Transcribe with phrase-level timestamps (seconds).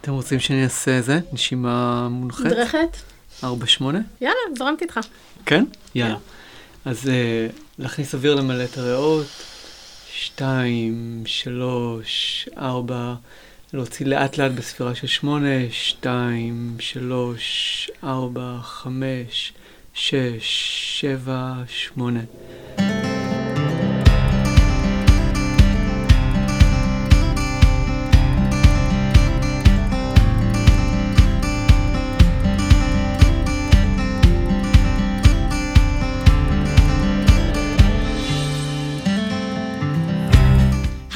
[0.00, 1.20] אתם רוצים שאני אעשה איזה?
[1.32, 2.46] נשימה מונחת?
[2.46, 2.96] נדרכת?
[3.42, 3.46] 4-8?
[4.20, 5.00] יאללה, זרמתי איתך.
[5.46, 5.64] כן?
[5.94, 6.16] יאללה.
[6.84, 9.26] אז uh, להכניס אוויר למלא את הריאות.
[10.12, 13.14] 2, 3, 4,
[13.72, 19.52] להוציא לאט לאט בספירה של 8, 2, 3, 4, 5,
[19.94, 22.20] 6, 7, 8.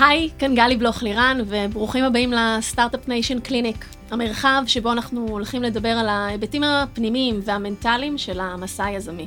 [0.06, 5.62] היי, כאן גלי בלוך לירן, וברוכים הבאים ל Start-Up Nation Clinic, המרחב שבו אנחנו הולכים
[5.62, 9.26] לדבר על ההיבטים הפנימיים והמנטליים של המסע היזמי.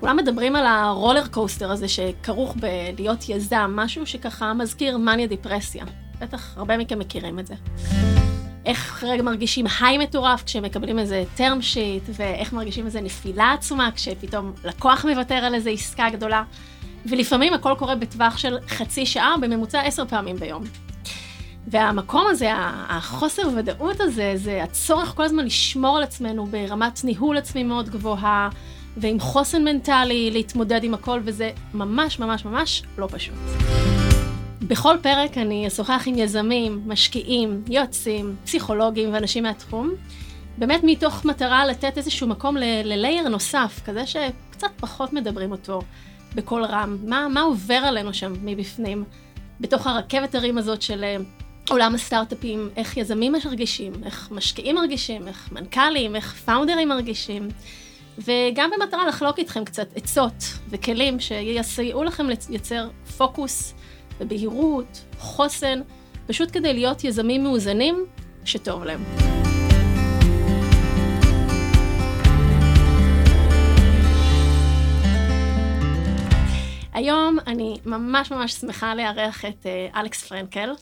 [0.00, 5.84] כולם מדברים על ה roller coaster הזה שכרוך בלהיות יזם, משהו שככה מזכיר מניה דיפרסיה.
[6.20, 7.54] בטח הרבה מכם מכירים את זה.
[8.66, 13.90] איך רגע מרגישים high מטורף כשהם מקבלים איזה term sheet, ואיך מרגישים איזה נפילה עצומה
[13.94, 16.42] כשפתאום לקוח מוותר על איזה עסקה גדולה.
[17.06, 20.62] ולפעמים הכל קורה בטווח של חצי שעה, בממוצע עשר פעמים ביום.
[21.66, 22.50] והמקום הזה,
[22.88, 28.48] החוסר ודאות הזה, זה הצורך כל הזמן לשמור על עצמנו ברמת ניהול עצמי מאוד גבוהה,
[28.96, 33.34] ועם חוסן מנטלי להתמודד עם הכל, וזה ממש ממש ממש לא פשוט.
[34.62, 39.90] בכל פרק אני אשוחח עם יזמים, משקיעים, יועצים, פסיכולוגים ואנשים מהתחום,
[40.58, 45.82] באמת מתוך מטרה לתת איזשהו מקום ללייר נוסף, כזה שקצת פחות מדברים אותו.
[46.34, 49.04] בקול רם, מה, מה עובר עלינו שם מבפנים,
[49.60, 51.16] בתוך הרכבת הרים הזאת של אה,
[51.70, 57.48] עולם הסטארט-אפים, איך יזמים מרגישים, איך משקיעים מרגישים, איך מנכ"לים, איך פאונדרים מרגישים,
[58.18, 63.74] וגם במטרה לחלוק איתכם קצת עצות וכלים שיסייעו לכם לייצר פוקוס
[64.20, 65.80] ובהירות, חוסן,
[66.26, 68.04] פשוט כדי להיות יזמים מאוזנים
[68.44, 69.51] שטוב להם.
[76.92, 80.72] היום אני ממש ממש שמחה לארח את uh, אלכס פרנקל.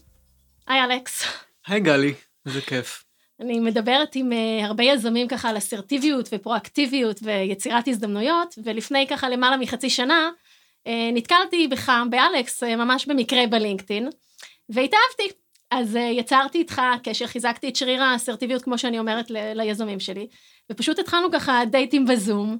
[0.66, 1.22] היי אלכס.
[1.66, 2.14] היי גלי,
[2.46, 3.04] איזה כיף.
[3.40, 9.56] אני מדברת עם uh, הרבה יזמים ככה על אסרטיביות ופרואקטיביות ויצירת הזדמנויות, ולפני ככה למעלה
[9.56, 10.30] מחצי שנה
[10.84, 14.08] uh, נתקלתי בך, באלכס, ממש במקרה בלינקדאין,
[14.68, 15.28] והתאהבתי.
[15.70, 20.26] אז יצרתי איתך קשר, חיזקתי את שריר האסרטיביות, כמו שאני אומרת ל- ליזמים שלי,
[20.72, 22.58] ופשוט התחלנו ככה דייטים בזום.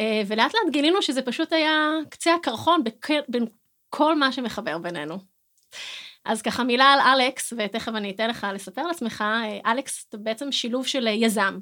[0.00, 2.82] אה, ולאט לאט גילינו שזה פשוט היה קצה הקרחון
[3.28, 3.46] בין
[3.88, 5.18] כל מה שמחבר בינינו.
[6.24, 10.18] אז ככה מילה על אלכס, ותכף אני אתן לך לספר על עצמך, אה, אלכס זה
[10.18, 11.58] בעצם שילוב של אה, יזם,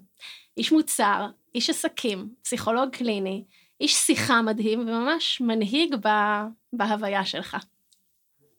[0.56, 3.44] איש מוצר, איש עסקים, פסיכולוג קליני,
[3.80, 7.56] איש שיחה מדהים, וממש מנהיג בה, בהוויה שלך.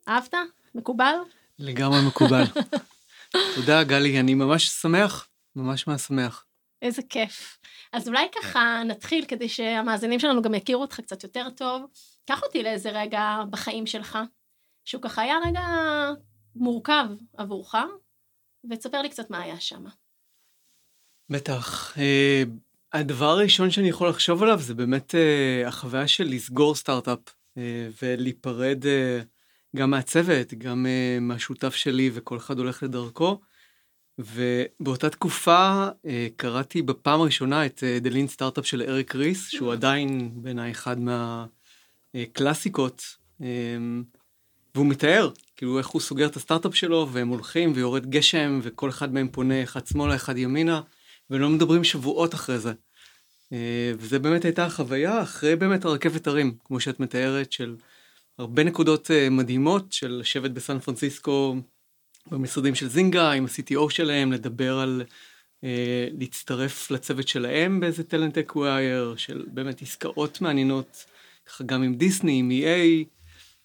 [0.07, 0.33] אהבת?
[0.75, 1.13] מקובל?
[1.59, 2.43] לגמרי מקובל.
[3.55, 6.45] תודה, גלי, אני ממש שמח, ממש מהשמח.
[6.81, 7.57] איזה כיף.
[7.93, 11.85] אז אולי ככה נתחיל כדי שהמאזינים שלנו גם יכירו אותך קצת יותר טוב.
[12.25, 14.17] קח אותי לאיזה רגע בחיים שלך,
[14.85, 15.61] שהוא ככה היה רגע
[16.55, 17.05] מורכב
[17.37, 17.75] עבורך,
[18.71, 19.85] ותספר לי קצת מה היה שם.
[21.29, 21.95] בטח.
[21.95, 21.99] Uh,
[22.93, 27.59] הדבר הראשון שאני יכול לחשוב עליו זה באמת uh, החוויה של לסגור סטארט-אפ uh,
[28.01, 28.85] ולהיפרד
[29.75, 30.85] גם מהצוות, גם
[31.21, 33.39] מהשותף שלי וכל אחד הולך לדרכו.
[34.19, 39.73] ובאותה תקופה אה, קראתי בפעם הראשונה את אה, The Lean Startup של אריק ריס, שהוא
[39.73, 40.97] עדיין בעיניי אחד
[42.15, 43.03] מהקלאסיקות,
[43.41, 43.47] אה,
[44.75, 49.13] והוא מתאר, כאילו איך הוא סוגר את הסטארט-אפ שלו, והם הולכים ויורד גשם, וכל אחד
[49.13, 50.81] מהם פונה אחד שמאלה, אחד ימינה,
[51.29, 52.73] ולא מדברים שבועות אחרי זה.
[53.97, 57.75] וזה באמת הייתה החוויה אחרי באמת הרכבת הרים, כמו שאת מתארת, של
[58.37, 61.55] הרבה נקודות מדהימות של לשבת בסן פרנסיסקו
[62.27, 65.03] במשרדים של Zynga עם ה-CTO שלהם, לדבר על
[65.63, 71.05] אה, להצטרף לצוות שלהם באיזה talent acquire, של באמת עסקאות מעניינות,
[71.45, 73.05] ככה גם עם דיסני, עם EA,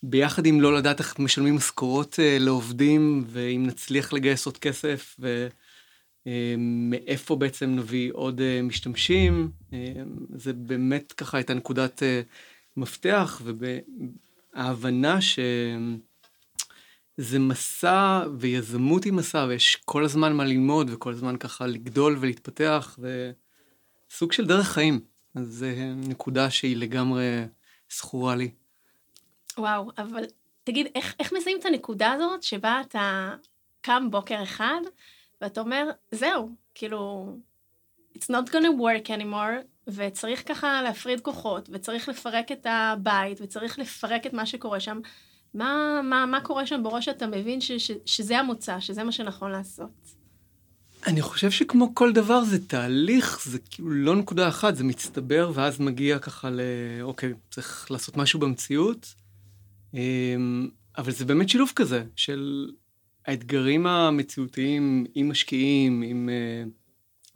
[0.03, 5.17] ביחד עם לא לדעת איך משלמים משכורות אה, לעובדים, ואם נצליח לגייס עוד כסף,
[6.27, 9.51] ומאיפה אה, בעצם נביא עוד משתמשים.
[10.35, 12.03] זה באמת ככה הייתה נקודת
[12.77, 13.43] מפתח,
[14.55, 15.39] וההבנה ש...
[17.17, 22.99] זה מסע ויזמות עם מסע ויש כל הזמן מה ללמוד וכל הזמן ככה לגדול ולהתפתח
[24.11, 25.01] וסוג של דרך חיים.
[25.35, 27.45] אז זה נקודה שהיא לגמרי
[27.93, 28.51] זכורה לי.
[29.59, 30.25] וואו, אבל
[30.65, 33.35] תגיד, איך, איך מזהים את הנקודה הזאת שבה אתה
[33.81, 34.81] קם בוקר אחד
[35.41, 37.33] ואתה אומר, זהו, כאילו,
[38.19, 44.27] it's not gonna work anymore, וצריך ככה להפריד כוחות, וצריך לפרק את הבית, וצריך לפרק
[44.27, 45.01] את מה שקורה שם.
[45.55, 49.51] מה, מה, מה קורה שם בראש שאתה מבין ש, ש, שזה המוצא, שזה מה שנכון
[49.51, 49.91] לעשות?
[51.07, 55.81] אני חושב שכמו כל דבר זה תהליך, זה כאילו לא נקודה אחת, זה מצטבר ואז
[55.81, 56.61] מגיע ככה ל...
[57.03, 59.15] אוקיי, צריך לעשות משהו במציאות.
[59.95, 60.69] אמ,
[60.99, 62.71] אבל זה באמת שילוב כזה של
[63.27, 66.71] האתגרים המציאותיים עם משקיעים, עם uh,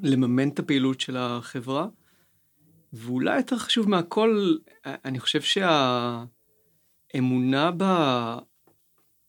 [0.01, 1.87] לממן את הפעילות של החברה.
[2.93, 5.41] ואולי יותר חשוב מהכל, אני חושב
[7.13, 7.71] שהאמונה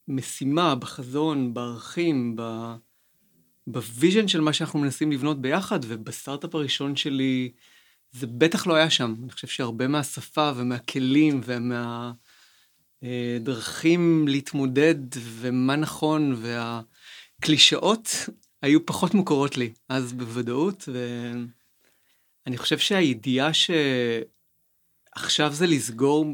[0.08, 2.42] במשימה, בחזון, בערכים, ב...
[3.68, 7.52] ב vision של מה שאנחנו מנסים לבנות ביחד, ובסטארט-אפ הראשון שלי
[8.12, 9.16] זה בטח לא היה שם.
[9.24, 11.42] אני חושב שהרבה מהשפה ומהכלים
[13.04, 18.10] ומהדרכים להתמודד ומה נכון והקלישאות
[18.62, 20.90] היו פחות מוכרות לי אז בוודאות,
[22.46, 23.50] ואני חושב שהידיעה
[25.14, 26.26] שעכשיו זה לסגור,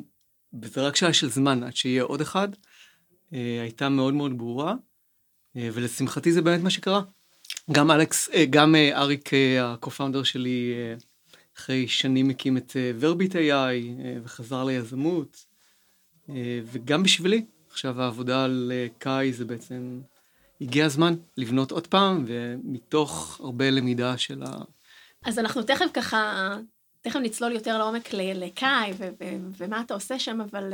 [0.62, 2.50] וזה רק שאלה של זמן עד שיהיה עוד אחד,
[3.34, 4.74] אה, הייתה מאוד מאוד ברורה,
[5.56, 7.02] אה, ולשמחתי זה באמת מה שקרה.
[7.72, 9.30] גם אלכס, אה, גם אריק,
[9.62, 10.74] הקו-פאונדר שלי,
[11.58, 15.46] אחרי שנים הקים את ורביט AI וחזר ליזמות,
[16.66, 20.02] וגם בשבילי, עכשיו העבודה על קאי זה בעצם,
[20.62, 24.62] הגיע הזמן לבנות עוד פעם, ומתוך הרבה למידה של ה...
[25.26, 26.52] אז אנחנו תכף ככה,
[27.06, 28.94] תכף נצלול יותר לעומק לקאי
[29.58, 30.74] ומה אתה עושה שם, אבל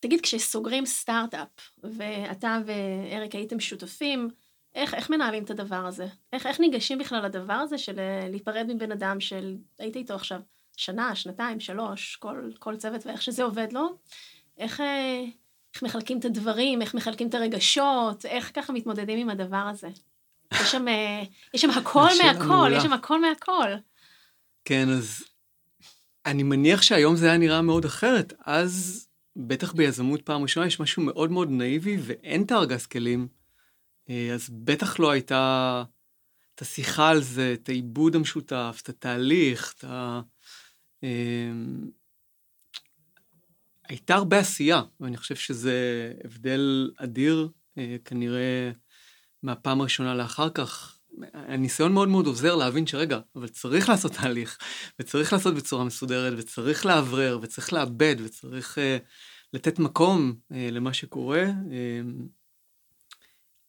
[0.00, 1.48] תגיד, כשסוגרים סטארט-אפ,
[1.82, 4.28] ואתה ואריק הייתם שותפים,
[4.74, 6.06] איך, איך מנהלים את הדבר הזה?
[6.32, 10.40] איך, איך ניגשים בכלל לדבר הזה של אה, להיפרד מבן אדם של הייתי איתו עכשיו
[10.76, 13.88] שנה, שנתיים, שלוש, כל, כל צוות ואיך שזה עובד לו?
[14.58, 15.24] איך, אה,
[15.74, 19.88] איך מחלקים את הדברים, איך מחלקים את הרגשות, איך ככה מתמודדים עם הדבר הזה?
[20.54, 21.22] יש שם, אה,
[21.54, 23.70] יש שם הכל מהכל, יש שם הכל מהכל.
[24.68, 25.24] כן, אז
[26.26, 28.32] אני מניח שהיום זה היה נראה מאוד אחרת.
[28.44, 33.28] אז, בטח ביזמות פעם ראשונה, יש משהו מאוד מאוד נאיבי ואין את הארגז כלים.
[34.10, 35.84] אה, אז בטח לא הייתה
[36.54, 40.20] את השיחה על זה, את העיבוד המשותף, את התהליך, את ה...
[41.02, 41.90] אמ,
[43.88, 47.48] הייתה הרבה עשייה, ואני חושב שזה הבדל אדיר,
[47.78, 48.70] אה, כנראה
[49.42, 50.95] מהפעם הראשונה לאחר כך.
[51.32, 54.58] הניסיון מאוד מאוד עוזר להבין שרגע, אבל צריך לעשות תהליך,
[55.00, 58.80] וצריך לעשות בצורה מסודרת, וצריך לאוורר, וצריך לאבד, וצריך uh,
[59.52, 61.44] לתת מקום uh, למה שקורה.
[61.44, 62.26] Uh,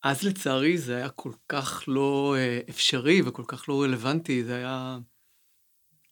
[0.03, 4.97] אז לצערי זה היה כל כך לא אה, אפשרי וכל כך לא רלוונטי, זה היה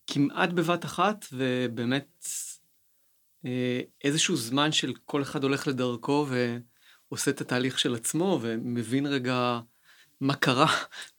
[0.07, 2.25] כמעט בבת אחת, ובאמת
[3.45, 6.27] אה, איזשהו זמן של כל אחד הולך לדרכו
[7.09, 9.59] ועושה את התהליך של עצמו, ומבין רגע
[10.25, 10.68] מה קרה,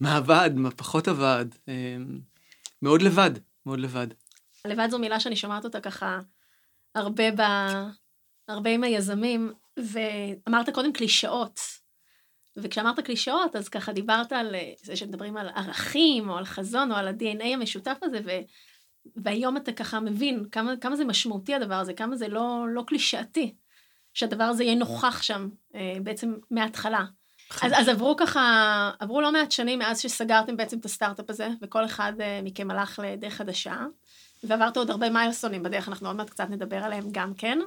[0.00, 1.46] מה עבד, מה פחות עבד.
[1.68, 1.96] אה,
[2.82, 3.30] מאוד לבד,
[3.66, 4.06] מאוד לבד.
[4.64, 6.20] לבד זו מילה שאני שומעת אותה ככה
[6.94, 7.40] הרבה, ב...
[8.48, 11.60] הרבה עם היזמים, ואמרת קודם קלישאות.
[12.56, 16.96] וכשאמרת קלישאות, אז ככה דיברת על אה, זה שמדברים על ערכים, או על חזון, או
[16.96, 18.30] על ה-DNA המשותף הזה, ו...
[19.16, 23.54] והיום אתה ככה מבין כמה, כמה זה משמעותי הדבר הזה, כמה זה לא, לא קלישאתי,
[24.14, 27.04] שהדבר הזה יהיה נוכח שם אה, בעצם מההתחלה.
[27.62, 31.84] אז, אז עברו ככה, עברו לא מעט שנים מאז שסגרתם בעצם את הסטארט-אפ הזה, וכל
[31.84, 33.76] אחד אה, מכם הלך לדרך חדשה,
[34.44, 37.58] ועברת עוד הרבה מיילסונים בדרך, אנחנו עוד מעט קצת נדבר עליהם גם כן.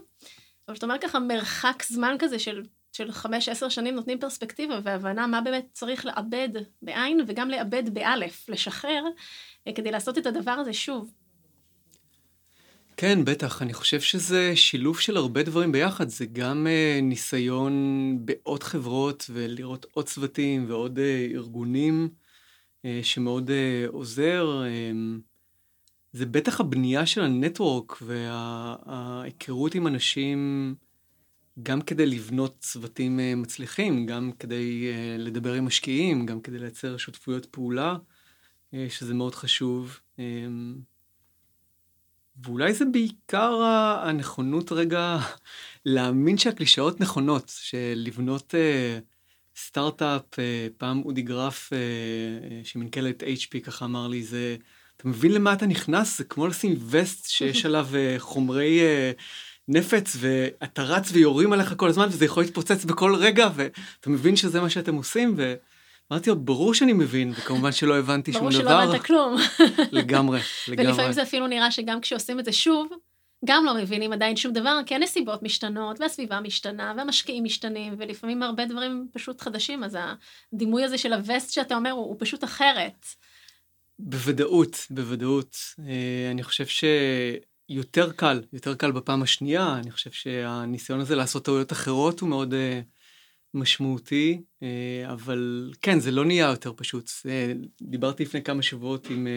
[0.68, 5.28] אבל זאת אומרת ככה מרחק זמן כזה של של חמש, עשר שנים נותנים פרספקטיבה והבנה
[5.28, 6.50] מה באמת צריך לאבד
[6.82, 9.04] בעין וגם לאבד באלף, לשחרר,
[9.68, 11.12] אה, כדי לעשות את הדבר הזה שוב.
[13.02, 13.62] כן, בטח.
[13.62, 16.10] אני חושב שזה שילוב של הרבה דברים ביחד.
[16.10, 22.10] זה גם uh, ניסיון בעוד חברות ולראות עוד צוותים ועוד uh, ארגונים
[22.82, 23.54] uh, שמאוד uh,
[23.88, 24.64] עוזר.
[24.64, 25.22] Uh,
[26.14, 30.76] זה בטח הבנייה של הנטוורק וההיכרות עם אנשים
[31.64, 36.98] גם כדי לבנות צוותים אה, מצליחים, גם כדי אה, לדבר עם משקיעים, גם כדי לייצר
[36.98, 37.96] שותפויות פעולה,
[38.74, 40.00] אה, שזה מאוד חשוב.
[42.44, 43.62] ואולי זה בעיקר
[44.04, 45.18] הנכונות רגע
[45.86, 48.54] להאמין שהקלישאות נכונות, שלבנות
[49.58, 50.24] סטארט-אפ,
[50.78, 51.70] פעם אודי גרף
[52.64, 54.56] שמנכ"ל את HP ככה אמר לי, זה,
[54.98, 56.18] אתה מבין למה אתה נכנס?
[56.18, 58.82] זה כמו לשים וסט שיש עליו חומרי...
[59.70, 64.62] נפץ ואתה רץ ויורים עליך כל הזמן וזה יכול להתפוצץ בכל רגע ואתה מבין שזה
[64.62, 65.36] מה שאתם עושים
[66.12, 68.62] ואמרתי לו ברור שאני מבין וכמובן שלא הבנתי שום דבר.
[68.62, 69.36] ברור שלא הבנת כלום.
[69.92, 70.88] לגמרי, לגמרי.
[70.88, 72.88] ולפעמים זה אפילו נראה שגם כשעושים את זה שוב
[73.46, 78.66] גם לא מבינים עדיין שום דבר כי הנסיבות משתנות והסביבה משתנה והמשקיעים משתנים ולפעמים הרבה
[78.66, 79.98] דברים פשוט חדשים אז
[80.54, 83.06] הדימוי הזה של הווסט שאתה אומר הוא, הוא פשוט אחרת.
[84.00, 85.58] בוודאות, בוודאות.
[85.80, 86.84] אה, אני חושב ש...
[87.70, 92.54] יותר קל, יותר קל בפעם השנייה, אני חושב שהניסיון הזה לעשות טעויות אחרות הוא מאוד,
[92.54, 92.82] אה,
[93.54, 97.12] משמעותי, אה, אבל כן, זה לא נהיה יותר פשוט.
[97.30, 99.28] אה, דיברתי לפני כמה שבועות עם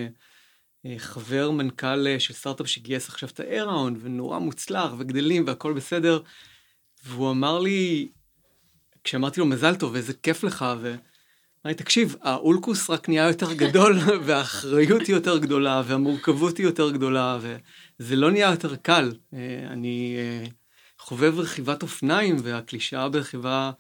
[0.86, 6.20] אה, חבר מנכ"ל של סטארט-אפ שגייס עכשיו את ה-Airround, ונורא מוצלח, וגדלים, והכל בסדר,
[7.04, 8.08] והוא אמר לי,
[9.04, 10.94] כשאמרתי לו מזל טוב, איזה כיף לך, ו...
[11.66, 17.38] אמרתי, תקשיב, האולקוס רק נהיה יותר גדול, והאחריות היא יותר גדולה, והמורכבות היא יותר גדולה,
[17.40, 19.12] וזה לא נהיה יותר קל.
[19.66, 20.16] אני
[20.98, 23.70] חובב רכיבת אופניים, והקלישאה ברכיבה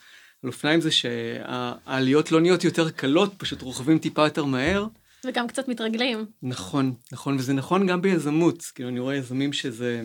[0.42, 4.86] על אופניים זה שהעליות לא נהיות יותר קלות, פשוט רוכבים טיפה יותר מהר.
[5.26, 6.26] וגם קצת מתרגלים.
[6.42, 8.62] נכון, נכון, וזה נכון גם ביזמות.
[8.74, 10.04] כאילו, אני רואה יזמים שזה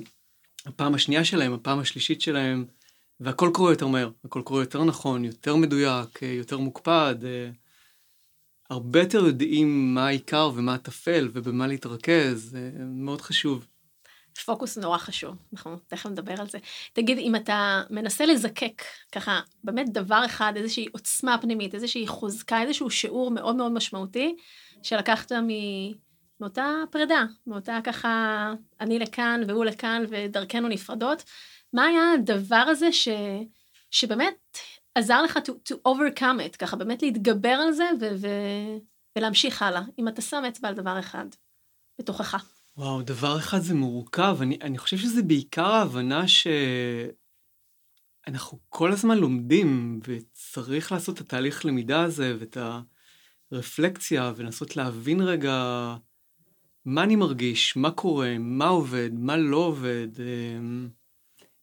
[0.65, 2.65] הפעם השנייה שלהם, הפעם השלישית שלהם,
[3.19, 7.15] והכל קורה יותר מהר, הכל קורה יותר נכון, יותר מדויק, יותר מוקפד.
[8.69, 13.67] הרבה יותר יודעים מה העיקר ומה הטפל ובמה להתרכז, זה מאוד חשוב.
[14.43, 16.57] פוקוס נורא חשוב, אנחנו תכף נדבר על זה.
[16.93, 22.89] תגיד, אם אתה מנסה לזקק ככה, באמת דבר אחד, איזושהי עוצמה פנימית, איזושהי חוזקה, איזשהו
[22.89, 24.35] שיעור מאוד מאוד משמעותי,
[24.83, 25.47] שלקחת מ...
[26.41, 31.23] מאותה פרידה, מאותה ככה, אני לכאן והוא לכאן ודרכנו נפרדות,
[31.73, 33.07] מה היה הדבר הזה ש...
[33.91, 34.57] שבאמת
[34.95, 38.05] עזר לך to, to overcome it, ככה באמת להתגבר על זה ו...
[38.21, 38.27] ו...
[39.17, 41.25] ולהמשיך הלאה, אם אתה שם אצבע על דבר אחד
[41.99, 42.56] בתוכך.
[42.77, 44.37] וואו, דבר אחד זה מורכב.
[44.41, 46.25] אני, אני חושב שזה בעיקר ההבנה
[48.27, 52.57] שאנחנו כל הזמן לומדים, וצריך לעשות את התהליך למידה הזה, ואת
[53.51, 55.95] הרפלקציה, ולנסות להבין רגע
[56.85, 60.07] מה אני מרגיש, מה קורה, מה עובד, מה לא עובד.
[60.19, 60.89] אמ,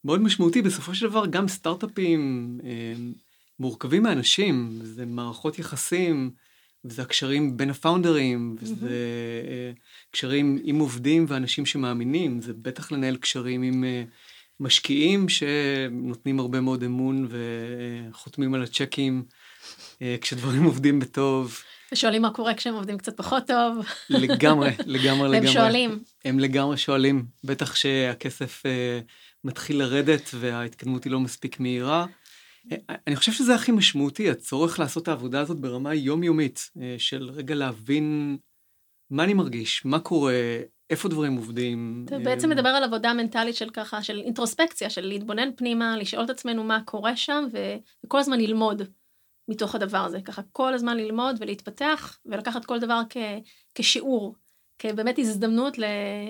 [0.03, 0.61] מאוד משמעותי.
[0.61, 3.13] בסופו של דבר, גם סטארט-אפים אמ,
[3.59, 6.31] מורכבים מאנשים, זה מערכות יחסים.
[6.85, 10.11] וזה הקשרים בין הפאונדרים, וזה mm-hmm.
[10.11, 14.03] קשרים עם עובדים ואנשים שמאמינים, זה בטח לנהל קשרים עם אה,
[14.59, 19.23] משקיעים שנותנים הרבה מאוד אמון וחותמים על הצ'קים
[20.01, 21.59] אה, כשדברים עובדים בטוב.
[21.91, 23.85] ושואלים מה קורה כשהם עובדים קצת פחות טוב.
[24.09, 25.37] לגמרי, לגמרי, לגמרי.
[25.37, 25.99] הם שואלים.
[26.25, 28.63] הם לגמרי שואלים, בטח כשהכסף
[29.43, 32.05] מתחיל לרדת וההתקדמות היא לא מספיק מהירה.
[33.07, 37.55] אני חושב שזה הכי משמעותי, הצורך לעשות את העבודה הזאת ברמה יומיומית, אה, של רגע
[37.55, 38.37] להבין
[39.09, 40.33] מה אני מרגיש, מה קורה,
[40.89, 42.05] איפה דברים עובדים.
[42.07, 46.29] אתה בעצם מדבר על עבודה מנטלית של ככה, של אינטרוספקציה, של להתבונן פנימה, לשאול את
[46.29, 47.45] עצמנו מה קורה שם,
[48.03, 48.81] וכל הזמן ללמוד
[49.47, 50.21] מתוך הדבר הזה.
[50.21, 53.17] ככה כל הזמן ללמוד ולהתפתח, ולקחת כל דבר כ...
[53.75, 54.35] כשיעור,
[54.79, 55.83] כבאמת הזדמנות ל...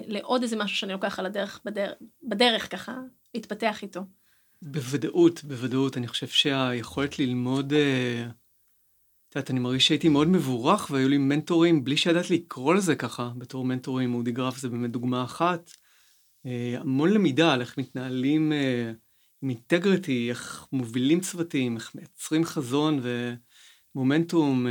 [0.07, 2.97] לעוד איזה משהו שאני לוקח על הדרך, בדרך, בדרך ככה,
[3.33, 4.01] להתפתח איתו.
[4.65, 5.97] בוודאות, בוודאות.
[5.97, 7.73] אני חושב שהיכולת ללמוד...
[7.73, 8.25] אה,
[9.29, 13.31] את יודעת, אני מרגיש שהייתי מאוד מבורך, והיו לי מנטורים, בלי שידעת לקרוא לזה ככה,
[13.37, 15.71] בתור מנטורים, אודי גרף זה באמת דוגמה אחת.
[16.45, 18.91] אה, המון למידה על איך מתנהלים אה,
[19.41, 22.99] עם integrity, איך מובילים צוותים, איך מייצרים חזון
[23.95, 24.67] ומומנטום.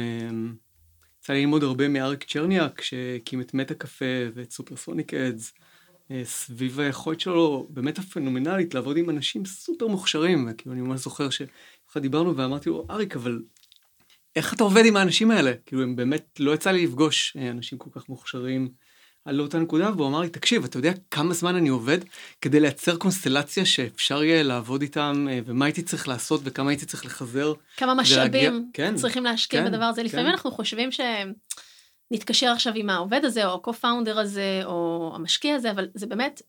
[1.19, 4.05] יצא לי ללמוד הרבה מאריק צ'רניאק, שהקים את Metacafe
[4.35, 5.53] ואת Supersonic Ads.
[6.11, 11.31] אה, סביב היכולת שלו באמת הפנומנלית לעבוד עם אנשים סופר מוכשרים, כאילו אני ממש זוכר
[11.31, 13.43] שככה דיברנו ואמרתי לו, אריק, אבל
[14.37, 15.53] איך אתה עובד עם האנשים האלה?
[15.67, 18.69] כאילו הם באמת, לא יצא לי לפגוש אה, אנשים כל כך מוכשרים
[19.25, 21.99] על אותה נקודה, והוא אמר לי, תקשיב, אתה יודע כמה זמן אני עובד
[22.41, 27.07] כדי לייצר קונסטלציה שאפשר יהיה לעבוד איתם, אה, ומה הייתי צריך לעשות וכמה הייתי צריך
[27.07, 27.53] לחזר.
[27.77, 28.53] כמה משאבים ולהגיע...
[28.73, 30.01] כן, צריכים להשקיע כן, בדבר הזה.
[30.01, 30.07] כן.
[30.07, 31.33] לפעמים אנחנו חושבים שהם...
[32.11, 36.43] נתקשר עכשיו עם העובד הזה, או ה-co-founder הזה, או המשקיע הזה, אבל זה באמת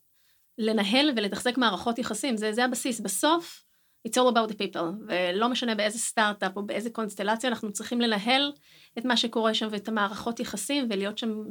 [0.58, 3.00] לנהל ולתחזק מערכות יחסים, זה, זה הבסיס.
[3.00, 3.64] בסוף,
[4.08, 8.52] it's all about the people, ולא משנה באיזה סטארט-אפ או באיזה קונסטלציה, אנחנו צריכים לנהל
[8.98, 11.44] את מה שקורה שם ואת המערכות יחסים, ולהיות שם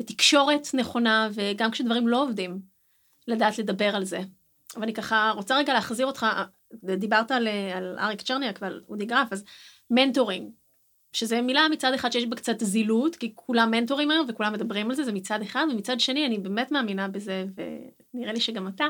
[0.00, 2.60] בתקשורת נכונה, וגם כשדברים לא עובדים,
[3.28, 4.20] לדעת לדבר על זה.
[4.76, 6.26] אבל אני ככה רוצה רגע להחזיר אותך,
[6.74, 9.44] דיברת על, על אריק צ'רניאק ועל אודי גרף, אז
[9.90, 10.50] mentoring,
[11.12, 14.96] שזה מילה מצד אחד שיש בה קצת זילות, כי כולם מנטורים היום וכולם מדברים על
[14.96, 17.44] זה, זה מצד אחד, ומצד שני אני באמת מאמינה בזה,
[18.14, 18.84] ונראה לי שגם אתה,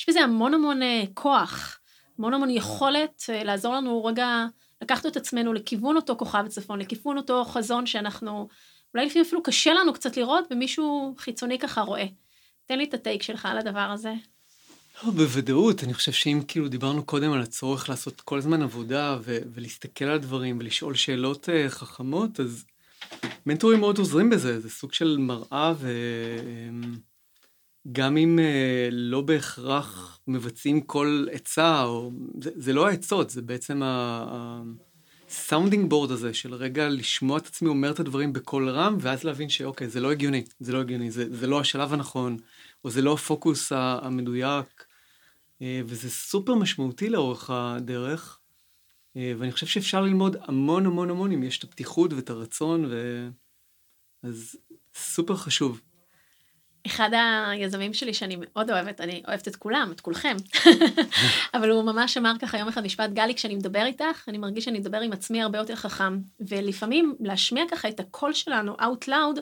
[0.00, 1.80] יש בזה המון המון אה, כוח,
[2.18, 4.46] המון המון יכולת אה, לעזור לנו רגע
[4.82, 8.48] לקחת את עצמנו לכיוון אותו כוכב צפון, לכיוון אותו חזון שאנחנו,
[8.94, 12.04] אולי לפעמים אפילו קשה לנו קצת לראות, ומישהו חיצוני ככה רואה.
[12.66, 14.12] תן לי את ה take שלך על הדבר הזה.
[15.04, 19.38] לא, בוודאות, אני חושב שאם כאילו דיברנו קודם על הצורך לעשות כל הזמן עבודה ו-
[19.54, 22.64] ולהסתכל על דברים ולשאול שאלות uh, חכמות, אז
[23.46, 25.74] מנטורים מאוד עוזרים בזה, זה סוג של מראה
[27.86, 32.12] וגם אם uh, לא בהכרח מבצעים כל עצה, או...
[32.42, 37.68] זה, זה לא העצות, זה בעצם ה sounding board הזה של רגע לשמוע את עצמי
[37.68, 41.36] אומר את הדברים בקול רם, ואז להבין שאוקיי, זה לא הגיוני, זה לא הגיוני, זה,
[41.36, 42.36] זה לא השלב הנכון.
[42.84, 44.84] או זה לא הפוקוס המדויק,
[45.62, 48.38] אה, וזה סופר משמעותי לאורך הדרך.
[49.38, 53.28] ואני חושב שאפשר ללמוד המון המון המון אם יש את הפתיחות ואת הרצון, ו...
[54.22, 54.56] אז
[54.94, 55.80] סופר חשוב.
[56.86, 57.10] אחד
[57.50, 60.36] היזמים שלי שאני מאוד אוהבת, אני אוהבת את כולם, את כולכם,
[61.54, 64.78] אבל הוא ממש אמר ככה יום אחד משפט, גלי, כשאני מדבר איתך, אני מרגיש שאני
[64.78, 66.18] מדבר עם עצמי הרבה יותר חכם.
[66.40, 69.40] ולפעמים להשמיע ככה את הקול שלנו out loud,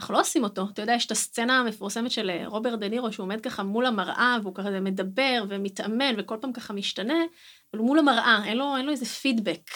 [0.00, 0.66] אנחנו לא עושים אותו.
[0.72, 3.86] אתה יודע, יש את הסצנה המפורסמת של אה, רוברט דה נירו, שהוא עומד ככה מול
[3.86, 7.24] המראה, והוא ככה מדבר ומתאמן, וכל פעם ככה משתנה,
[7.72, 9.70] אבל הוא מול המראה, אין לו, אין לו איזה פידבק.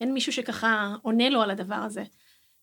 [0.00, 2.04] אין מישהו שככה עונה לו על הדבר הזה.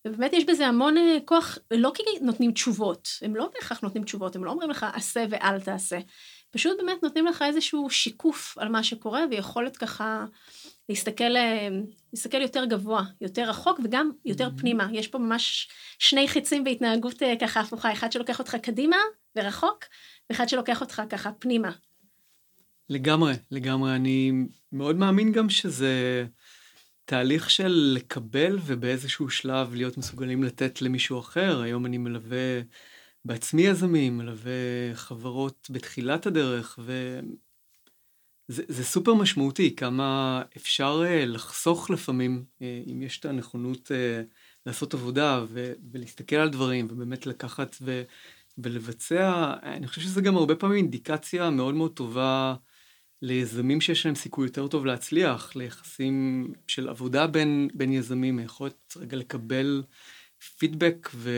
[0.07, 4.35] ובאמת יש בזה המון אה, כוח, לא כי נותנים תשובות, הם לא בהכרח נותנים תשובות,
[4.35, 5.99] הם לא אומרים לך עשה ואל תעשה.
[6.51, 10.25] פשוט באמת נותנים לך איזשהו שיקוף על מה שקורה, ויכולת ככה
[10.89, 11.67] להסתכל, אה,
[12.13, 14.59] להסתכל יותר גבוה, יותר רחוק וגם יותר mm-hmm.
[14.59, 14.87] פנימה.
[14.91, 15.69] יש פה ממש
[15.99, 18.97] שני חיצים בהתנהגות אה, ככה הפוכה, אחד שלוקח אותך קדימה
[19.35, 19.85] ורחוק,
[20.29, 21.71] ואחד שלוקח אותך ככה פנימה.
[22.89, 23.95] לגמרי, לגמרי.
[23.95, 24.31] אני
[24.71, 26.25] מאוד מאמין גם שזה
[27.05, 31.61] תהליך של לקבל ובאיזשהו שלב להיות מסוגלים לתת למישהו אחר.
[31.61, 32.61] היום אני מלווה
[33.25, 34.51] בעצמי יזמים, מלווה
[34.93, 37.19] חברות בתחילת הדרך, ו...
[38.49, 44.25] זה, זה סופר משמעותי, כמה אפשר uh, לחסוך לפעמים, uh, אם יש את הנכונות uh,
[44.65, 48.03] לעשות עבודה ו, ולהסתכל על דברים, ובאמת לקחת ו,
[48.57, 52.55] ולבצע, אני חושב שזה גם הרבה פעמים אינדיקציה מאוד מאוד טובה
[53.21, 59.17] ליזמים שיש להם סיכוי יותר טוב להצליח, ליחסים של עבודה בין, בין יזמים, יכולת רגע
[59.17, 59.83] לקבל
[60.57, 61.31] פידבק ו...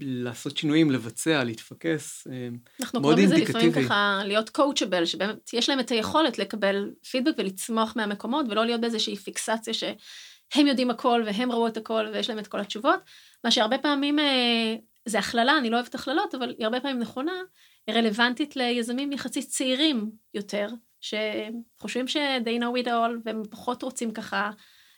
[0.00, 2.48] לעשות שינויים, לבצע, להתפקס, אה,
[2.80, 3.42] אנחנו מאוד אינדיקטיבי.
[3.42, 7.92] אנחנו קוראים לזה לפעמים ככה להיות קואוצ'בל, שבאמת יש להם את היכולת לקבל פידבק ולצמוח
[7.96, 12.46] מהמקומות, ולא להיות באיזושהי פיקסציה שהם יודעים הכל והם ראו את הכל ויש להם את
[12.46, 13.00] כל התשובות,
[13.44, 14.74] מה שהרבה פעמים אה,
[15.06, 17.42] זה הכללה, אני לא אוהבת הכללות, אבל היא הרבה פעמים נכונה,
[17.86, 20.68] היא רלוונטית ליזמים יחסית צעירים יותר,
[21.00, 24.50] שחושבים ש-they know it all, והם פחות רוצים ככה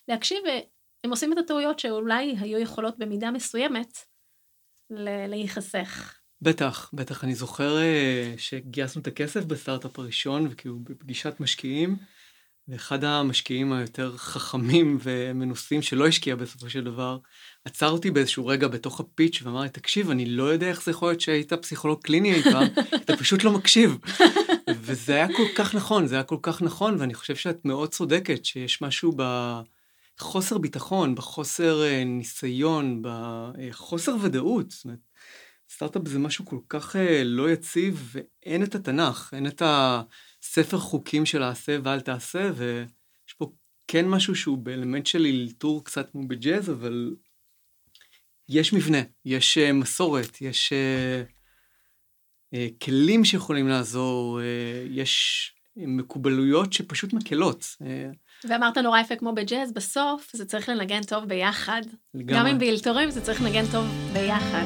[0.09, 3.99] להקשיב, והם עושים את הטעויות שאולי היו יכולות במידה מסוימת
[4.91, 6.15] להיחסך.
[6.43, 7.25] בטח, בטח.
[7.25, 11.97] אני זוכר אה, שגייסנו את הכסף בסטארט-אפ הראשון, וכאילו בפגישת משקיעים,
[12.69, 17.19] ואחד המשקיעים היותר חכמים ומנוסים שלא השקיע בסופו של דבר,
[17.65, 21.09] עצר אותי באיזשהו רגע בתוך הפיץ' ואמר לי, תקשיב, אני לא יודע איך זה יכול
[21.09, 22.69] להיות שהיית פסיכולוג קליני אי פעם,
[23.05, 23.97] אתה פשוט לא מקשיב.
[24.81, 28.45] וזה היה כל כך נכון, זה היה כל כך נכון, ואני חושב שאת מאוד צודקת,
[28.45, 29.23] שיש משהו ב...
[30.19, 34.71] בחוסר ביטחון, בחוסר אה, ניסיון, בחוסר ודאות.
[34.71, 34.99] זאת אומרת,
[35.71, 41.27] סטארט-אפ זה משהו כל כך אה, לא יציב, ואין את התנ"ך, אין את הספר חוקים
[41.27, 43.53] של העשה ואל תעשה, ויש פה
[43.89, 47.15] כן משהו שהוא באלמנט של אלתור קצת כמו בג'אז, אבל
[48.49, 50.73] יש מבנה, יש אה, מסורת, יש
[52.83, 54.41] כלים שיכולים לעזור,
[54.91, 57.77] יש מקובלויות שפשוט מקלות.
[58.45, 61.83] ואמרת נורא יפה כמו בג'אז, בסוף זה צריך לנגן טוב ביחד.
[62.15, 62.35] לגמרי.
[62.35, 64.65] גם אם באלתורים זה צריך לנגן טוב ביחד.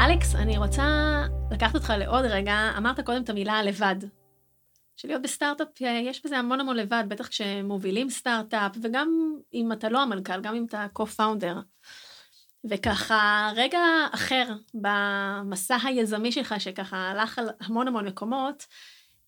[0.00, 0.84] אלכס, אני רוצה
[1.50, 2.70] לקחת אותך לעוד רגע.
[2.76, 3.96] אמרת קודם את המילה לבד.
[4.96, 10.40] שלהיות בסטארט-אפ, יש בזה המון המון לבד, בטח כשמובילים סטארט-אפ, וגם אם אתה לא המנכ"ל,
[10.40, 11.56] גם אם אתה co-founder.
[12.64, 13.80] וככה רגע
[14.12, 18.66] אחר במסע היזמי שלך, שככה הלך על המון המון מקומות,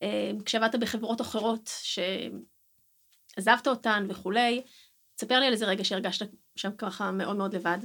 [0.03, 1.71] אה, כשעבדת בחברות אחרות,
[3.37, 4.63] שעזבת אותן וכולי,
[5.17, 7.79] תספר לי על איזה רגע שהרגשת שם ככה מאוד מאוד לבד.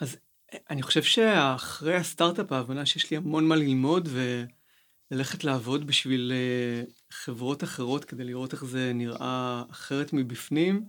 [0.00, 0.16] אז
[0.70, 4.08] אני חושב שאחרי הסטארט-אפ, ההבנה שיש לי המון מה ללמוד
[5.10, 10.86] וללכת לעבוד בשביל אה, חברות אחרות כדי לראות איך זה נראה אחרת מבפנים,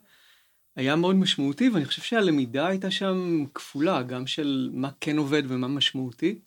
[0.76, 5.68] היה מאוד משמעותי, ואני חושב שהלמידה הייתה שם כפולה, גם של מה כן עובד ומה
[5.68, 6.40] משמעותי,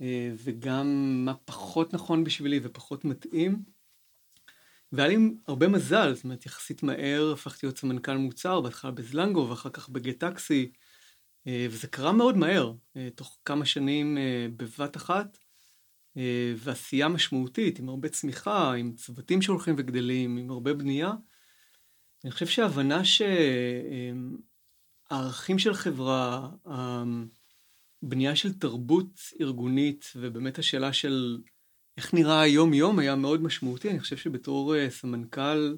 [0.00, 0.86] אה, וגם
[1.24, 3.62] מה פחות נכון בשבילי ופחות מתאים.
[4.92, 9.70] והיה לי הרבה מזל, זאת אומרת, יחסית מהר הפכתי להיות סמנכ"ל מוצר, בהתחלה בזלנגו ואחר
[9.70, 10.72] כך בגט טקסי,
[11.46, 14.18] אה, וזה קרה מאוד מהר, אה, תוך כמה שנים
[14.56, 15.38] בבת אחת,
[16.56, 21.12] ועשייה משמעותית, עם הרבה צמיחה, עם צוותים שהולכים וגדלים, עם הרבה בנייה.
[22.24, 23.02] אני חושב שההבנה
[25.10, 26.50] שהערכים של חברה,
[28.02, 31.40] הבנייה של תרבות ארגונית, ובאמת השאלה של
[31.96, 33.90] איך נראה היום-יום היה מאוד משמעותי.
[33.90, 35.76] אני חושב שבתור אה, סמנכ"ל,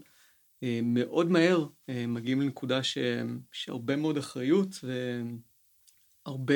[0.63, 2.81] אה, מאוד מהר אה, מגיעים לנקודה
[3.53, 4.69] שהרבה מאוד אחריות
[6.27, 6.55] והרבה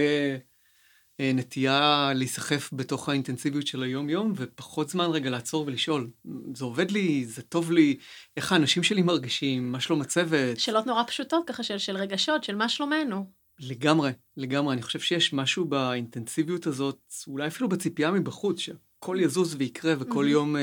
[1.20, 6.10] נטייה להיסחף בתוך האינטנסיביות של היום-יום, ופחות זמן רגע לעצור ולשאול,
[6.54, 7.96] זה עובד לי, זה טוב לי,
[8.36, 10.60] איך האנשים שלי מרגישים, מה שלום הצוות.
[10.60, 13.30] שאלות נורא פשוטות ככה של, של רגשות, של מה שלומנו.
[13.60, 14.74] לגמרי, לגמרי.
[14.74, 20.28] אני חושב שיש משהו באינטנסיביות הזאת, אולי אפילו בציפייה מבחוץ, שהכל יזוז ויקרה וכל mm-hmm.
[20.28, 20.58] יום uh,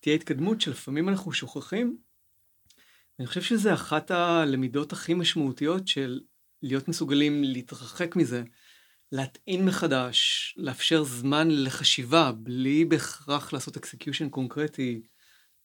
[0.00, 1.96] תהיה התקדמות, שלפעמים אנחנו שוכחים.
[3.18, 6.20] אני חושב שזה אחת הלמידות הכי משמעותיות של
[6.62, 8.42] להיות מסוגלים להתרחק מזה,
[9.12, 15.00] להטעין מחדש, לאפשר זמן לחשיבה, בלי בהכרח לעשות execution קונקרטי,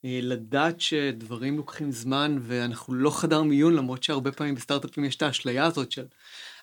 [0.06, 5.22] אה, לדעת שדברים לוקחים זמן ואנחנו לא חדר מיון, למרות שהרבה פעמים בסטארט-אפים יש את
[5.22, 6.06] האשליה הזאת של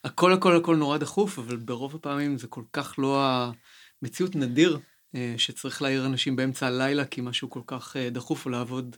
[0.05, 3.23] הכל הכל הכל נורא דחוף, אבל ברוב הפעמים זה כל כך לא
[4.03, 4.37] המציאות.
[4.37, 4.79] נדיר
[5.15, 8.97] אה, שצריך להעיר אנשים באמצע הלילה כי משהו כל כך אה, דחוף או לעבוד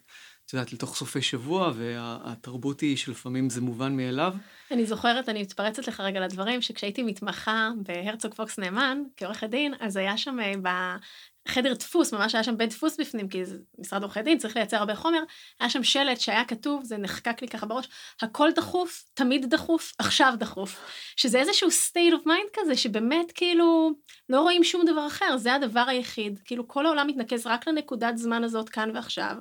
[0.50, 4.34] את יודעת, לתוך סופי שבוע, והתרבות היא שלפעמים זה מובן מאליו.
[4.70, 9.96] אני זוכרת, אני מתפרצת לך רגע לדברים, שכשהייתי מתמחה בהרצוג פוקס נאמן, כעורכת דין, אז
[9.96, 14.38] היה שם בחדר דפוס, ממש היה שם בית דפוס בפנים, כי זה משרד עורכי דין,
[14.38, 15.22] צריך לייצר הרבה חומר,
[15.60, 17.88] היה שם שלט שהיה כתוב, זה נחקק לי ככה בראש,
[18.22, 20.80] הכל דחוף, תמיד דחוף, עכשיו דחוף.
[21.16, 23.90] שזה איזשהו state of mind כזה, שבאמת כאילו
[24.28, 26.40] לא רואים שום דבר אחר, זה הדבר היחיד.
[26.44, 29.36] כאילו כל העולם מתנקז רק לנקודת זמן הזאת כאן ועכשיו.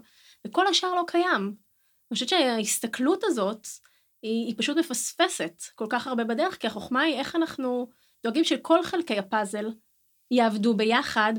[0.47, 1.41] וכל השאר לא קיים.
[2.11, 3.67] אני חושבת שההסתכלות הזאת,
[4.21, 7.89] היא, היא פשוט מפספסת כל כך הרבה בדרך, כי החוכמה היא איך אנחנו
[8.23, 9.65] דואגים שכל חלקי הפאזל
[10.31, 11.33] יעבדו ביחד,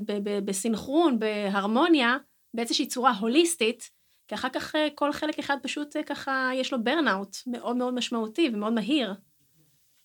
[0.44, 2.16] בסינכרון, בהרמוניה,
[2.54, 3.90] באיזושהי צורה הוליסטית,
[4.28, 7.94] כי אחר כך אה, כל חלק אחד פשוט אה, ככה יש לו ברנאוט מאוד מאוד
[7.94, 9.14] משמעותי ומאוד מהיר.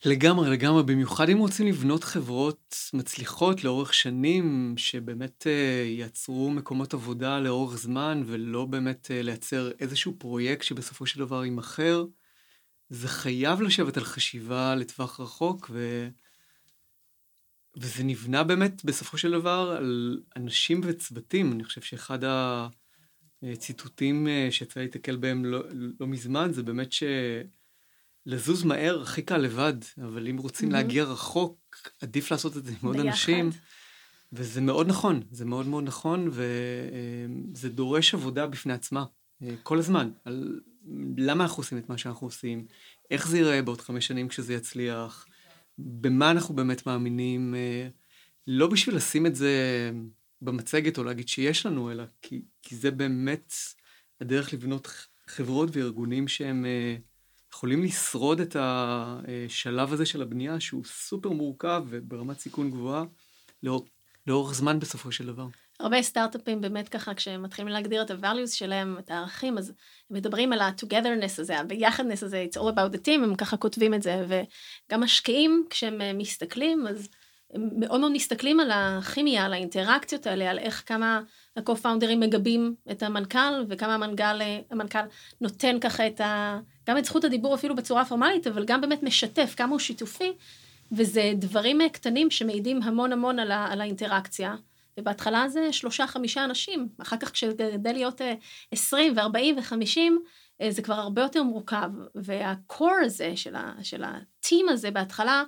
[0.05, 5.49] לגמרי, לגמרי, במיוחד אם רוצים לבנות חברות מצליחות לאורך שנים, שבאמת uh,
[5.88, 12.05] יצרו מקומות עבודה לאורך זמן, ולא באמת uh, לייצר איזשהו פרויקט שבסופו של דבר יימכר,
[12.89, 16.08] זה חייב לשבת על חשיבה לטווח רחוק, ו...
[17.77, 21.51] וזה נבנה באמת בסופו של דבר על אנשים וצוותים.
[21.51, 22.19] אני חושב שאחד
[23.43, 25.63] הציטוטים אה, שיצא להתקל בהם לא,
[25.99, 27.03] לא מזמן, זה באמת ש...
[28.25, 30.73] לזוז מהר הכי קל לבד, אבל אם רוצים mm-hmm.
[30.73, 33.49] להגיע רחוק, עדיף לעשות את זה עם עוד אנשים.
[34.33, 39.05] וזה מאוד נכון, זה מאוד מאוד נכון, וזה דורש עבודה בפני עצמה,
[39.43, 40.61] אה, כל הזמן, על
[41.17, 42.65] למה אנחנו עושים את מה שאנחנו עושים,
[43.11, 45.27] איך זה ייראה בעוד חמש שנים כשזה יצליח,
[45.77, 47.88] במה אנחנו באמת מאמינים, אה,
[48.47, 49.51] לא בשביל לשים את זה
[50.41, 53.53] במצגת או להגיד שיש לנו, אלא כי, כי זה באמת
[54.21, 54.88] הדרך לבנות
[55.27, 56.65] חברות וארגונים שהם...
[56.65, 56.95] אה,
[57.55, 63.03] יכולים לשרוד את השלב הזה של הבנייה, שהוא סופר מורכב וברמת סיכון גבוהה,
[63.63, 63.85] לאור,
[64.27, 65.47] לאורך זמן בסופו של דבר.
[65.79, 69.69] הרבה סטארט-אפים באמת ככה, כשהם מתחילים להגדיר את ה-values שלהם, את הערכים, אז
[70.09, 73.93] הם מדברים על ה-togetherness הזה, הביחדנess הזה, it's all about the team, הם ככה כותבים
[73.93, 77.09] את זה, וגם משקיעים, כשהם מסתכלים, אז
[77.57, 81.21] מאוד מאוד מסתכלים על הכימיה, על האינטראקציות האלה, על איך כמה
[81.55, 84.41] ה-co-founders מגבים את המנכ"ל, וכמה המנכ"ל,
[84.71, 84.99] המנכ"ל
[85.41, 86.59] נותן ככה את ה...
[86.87, 90.31] גם את זכות הדיבור אפילו בצורה פורמלית, אבל גם באמת משתף כמה הוא שיתופי,
[90.91, 94.55] וזה דברים קטנים שמעידים המון המון על, ה, על האינטראקציה.
[94.99, 98.33] ובהתחלה זה שלושה חמישה אנשים, אחר כך כשגדל להיות אה,
[98.71, 100.23] עשרים וארבעים וחמישים,
[100.61, 105.43] אה, זה כבר הרבה יותר מורכב, והקור הזה של, ה, של הטים הזה בהתחלה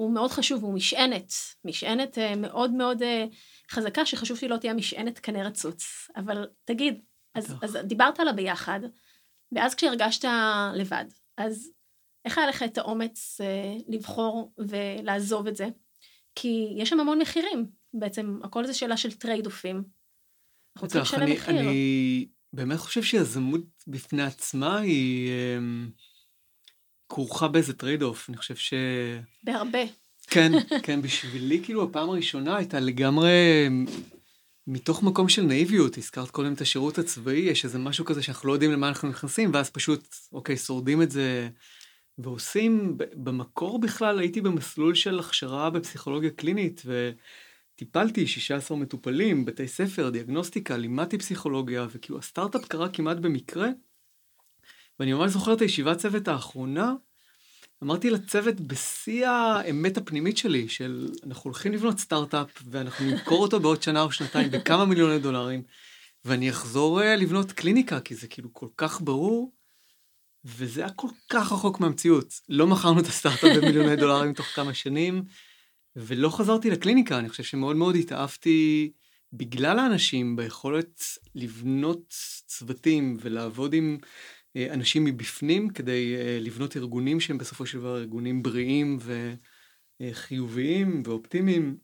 [0.00, 1.32] הוא מאוד חשוב, הוא משענת,
[1.64, 3.02] משענת אה, מאוד מאוד
[3.70, 6.10] חזקה, שחשוב שהיא לא תהיה משענת קנה רצוץ.
[6.16, 7.00] אבל תגיד,
[7.34, 8.80] אז, אז דיברת על הביחד,
[9.52, 10.28] ואז כשהרגשת
[10.74, 11.04] לבד,
[11.36, 11.70] אז
[12.24, 15.68] איך היה לך את האומץ אה, לבחור ולעזוב את זה?
[16.34, 19.82] כי יש שם המון מחירים, בעצם הכל זה שאלה של trade-off ים.
[20.76, 21.60] אנחנו צריכים לשלם מחיר.
[21.60, 25.58] אני באמת חושב שיזמות בפני עצמה היא אה,
[27.10, 28.74] כרוכה באיזה trade-off, אני חושב ש...
[29.44, 29.78] בהרבה.
[30.26, 30.52] כן,
[30.84, 33.68] כן, בשבילי כאילו הפעם הראשונה הייתה לגמרי
[34.66, 38.52] מתוך מקום של נאיביות, הזכרת קודם את השירות הצבאי, יש איזה משהו כזה שאנחנו לא
[38.52, 41.48] יודעים למה אנחנו נכנסים, ואז פשוט, אוקיי, שורדים את זה
[42.18, 42.96] ועושים.
[43.14, 51.18] במקור בכלל הייתי במסלול של הכשרה בפסיכולוגיה קלינית, וטיפלתי 16 מטופלים, בתי ספר, דיאגנוסטיקה, לימדתי
[51.18, 53.68] פסיכולוגיה, וכאילו הסטארט-אפ קרה כמעט במקרה.
[55.00, 56.94] ואני ממש זוכר את הישיבת צוות האחרונה,
[57.82, 63.82] אמרתי לצוות בשיא האמת הפנימית שלי, של אנחנו הולכים לבנות סטארט-אפ ואנחנו נמכור אותו בעוד
[63.82, 65.62] שנה או שנתיים בכמה מיליוני דולרים,
[66.24, 69.52] ואני אחזור אה, לבנות קליניקה, כי זה כאילו כל כך ברור,
[70.44, 72.40] וזה היה כל כך רחוק מהמציאות.
[72.48, 75.22] לא מכרנו את הסטארט-אפ במיליוני דולרים תוך כמה שנים,
[75.96, 78.92] ולא חזרתי לקליניקה, אני חושב שמאוד מאוד התאהבתי
[79.32, 81.02] בגלל האנשים ביכולת
[81.34, 82.14] לבנות
[82.46, 83.98] צוותים ולעבוד עם...
[84.56, 88.98] אה, אנשים מבפנים כדי אה, לבנות ארגונים שהם בסופו של דבר ארגונים בריאים
[90.00, 91.76] וחיוביים ואופטימיים.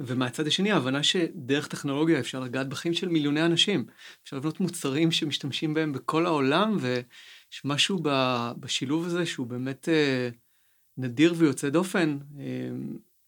[0.00, 3.84] ומהצד השני ההבנה שדרך טכנולוגיה אפשר לגעת בחיים של מיליוני אנשים.
[4.22, 8.02] אפשר לבנות מוצרים שמשתמשים בהם בכל העולם ויש משהו
[8.60, 10.28] בשילוב הזה שהוא באמת אה,
[10.96, 12.18] נדיר ויוצא דופן.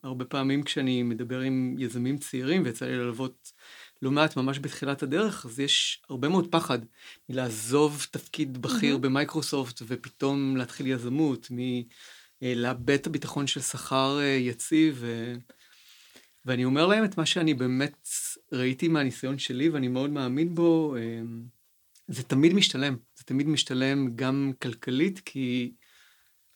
[0.03, 3.53] הרבה פעמים כשאני מדבר עם יזמים צעירים, ויצא לי ללוות
[4.03, 6.79] לא מעט ממש בתחילת הדרך, אז יש הרבה מאוד פחד
[7.29, 8.99] מלעזוב תפקיד בכיר mm-hmm.
[8.99, 11.51] במייקרוסופט ופתאום להתחיל יזמות,
[12.43, 14.97] מלאבד את הביטחון של שכר אה, יציב.
[15.01, 15.35] ו...
[16.45, 18.09] ואני אומר להם את מה שאני באמת
[18.53, 21.21] ראיתי מהניסיון שלי ואני מאוד מאמין בו, אה,
[22.09, 22.97] זה תמיד משתלם.
[23.17, 25.73] זה תמיד משתלם גם כלכלית, כי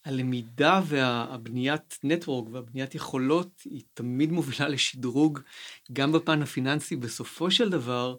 [0.05, 5.40] הלמידה והבניית נטוורק והבניית יכולות היא תמיד מובילה לשדרוג
[5.93, 8.17] גם בפן הפיננסי בסופו של דבר,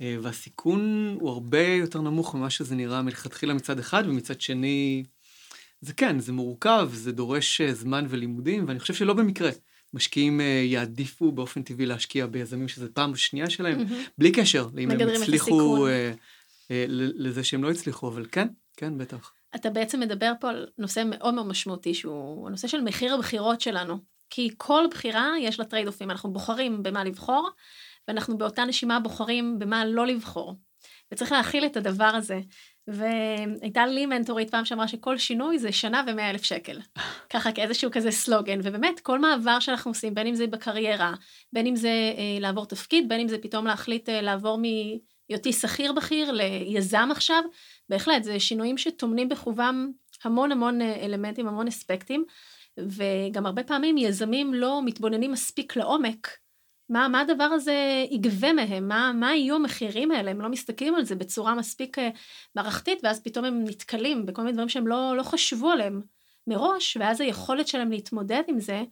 [0.00, 5.04] אה, והסיכון הוא הרבה יותר נמוך ממה שזה נראה מלכתחילה מצד אחד, ומצד שני,
[5.80, 9.50] זה כן, זה מורכב, זה דורש אה, זמן ולימודים, ואני חושב שלא במקרה.
[9.94, 14.10] משקיעים אה, יעדיפו באופן טבעי להשקיע ביזמים שזה פעם שנייה שלהם, mm-hmm.
[14.18, 15.86] בלי קשר, אם הם הצליחו
[16.90, 19.32] לזה שהם לא הצליחו, אבל כן, כן, בטח.
[19.54, 23.98] אתה בעצם מדבר פה על נושא מאוד מאוד משמעותי, שהוא הנושא של מחיר הבחירות שלנו.
[24.30, 27.50] כי כל בחירה יש לה trade-off ים, אנחנו בוחרים במה לבחור,
[28.08, 30.54] ואנחנו באותה נשימה בוחרים במה לא לבחור.
[31.12, 32.40] וצריך להכיל את הדבר הזה.
[32.86, 36.78] והייתה לי מנטורית פעם שאמרה שכל שינוי זה שנה ומאה אלף שקל.
[37.32, 41.14] ככה כאיזשהו כזה סלוגן, ובאמת כל מעבר שאנחנו עושים, בין אם זה בקריירה,
[41.52, 44.58] בין אם זה אה, לעבור תפקיד, בין אם זה פתאום להחליט אה, לעבור
[45.30, 47.42] מהיותי שכיר בכיר ליזם עכשיו,
[47.88, 49.90] בהחלט, זה שינויים שטומנים בחובם
[50.24, 52.24] המון המון אה, אלמנטים, המון אספקטים,
[52.78, 56.28] וגם הרבה פעמים יזמים לא מתבוננים מספיק לעומק.
[56.88, 58.88] מה, מה הדבר הזה יגבה מהם?
[58.88, 60.30] מה, מה יהיו המחירים האלה?
[60.30, 62.08] הם לא מסתכלים על זה בצורה מספיק אה,
[62.54, 66.02] מערכתית, ואז פתאום הם נתקלים בכל מיני דברים שהם לא, לא חשבו עליהם
[66.46, 68.82] מראש, ואז היכולת שלהם להתמודד עם זה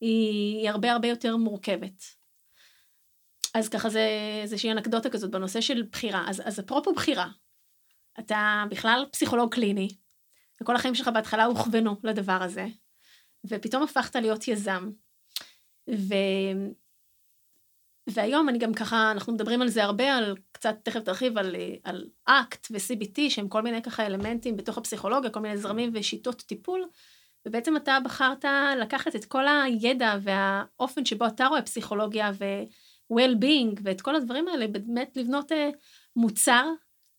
[0.00, 2.17] היא, היא הרבה הרבה יותר מורכבת.
[3.54, 4.08] אז ככה זה
[4.42, 6.24] איזושהי אנקדוטה כזאת בנושא של בחירה.
[6.28, 7.28] אז, אז אפרופו בחירה,
[8.18, 9.88] אתה בכלל פסיכולוג קליני,
[10.62, 12.66] וכל החיים שלך בהתחלה הוכוונו לדבר הזה,
[13.44, 14.90] ופתאום הפכת להיות יזם.
[15.90, 16.14] ו...
[18.10, 22.04] והיום אני גם ככה, אנחנו מדברים על זה הרבה, על קצת, תכף תרחיב, על, על
[22.24, 26.84] אקט ו-CBT, שהם כל מיני ככה אלמנטים בתוך הפסיכולוגיה, כל מיני זרמים ושיטות טיפול,
[27.46, 28.44] ובעצם אתה בחרת
[28.80, 32.30] לקחת את כל הידע והאופן שבו אתה רואה פסיכולוגיה
[33.10, 35.70] ו-well-being ואת כל הדברים האלה, באמת לבנות אה,
[36.16, 36.64] מוצר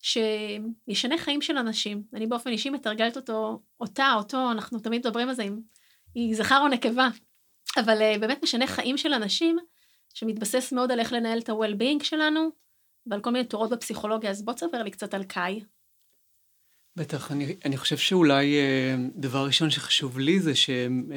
[0.01, 2.03] שישנה חיים של אנשים.
[2.13, 5.59] אני באופן אישי מתרגלת אותו, אותה, אותו, אנחנו תמיד מדברים על זה אם
[6.15, 7.09] היא זכר או נקבה,
[7.77, 9.57] אבל uh, באמת משנה חיים של אנשים,
[10.13, 12.49] שמתבסס מאוד על איך לנהל את ה-well-being שלנו,
[13.05, 15.63] ועל כל מיני תורות בפסיכולוגיה, אז בוא תספר לי קצת על קאי.
[16.95, 21.11] בטח, אני, אני חושב שאולי uh, דבר ראשון שחשוב לי זה שהם...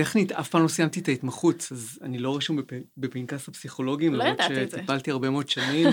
[0.00, 2.72] טכנית, אף פעם לא סיימתי את ההתמחות, אז אני לא רשום בפ...
[2.96, 4.14] בפנקס הפסיכולוגים.
[4.14, 4.54] לא ידעתי את זה.
[4.54, 5.88] למרות שטיפלתי הרבה מאוד שנים,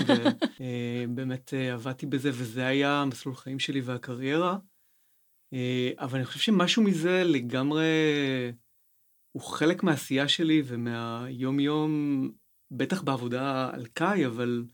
[1.10, 4.56] ובאמת אה, עבדתי בזה, וזה היה מסלול חיים שלי והקריירה.
[5.52, 7.86] אה, אבל אני חושב שמשהו מזה לגמרי
[9.32, 12.30] הוא חלק מהעשייה שלי ומהיום-יום,
[12.70, 14.64] בטח בעבודה על קאי, אבל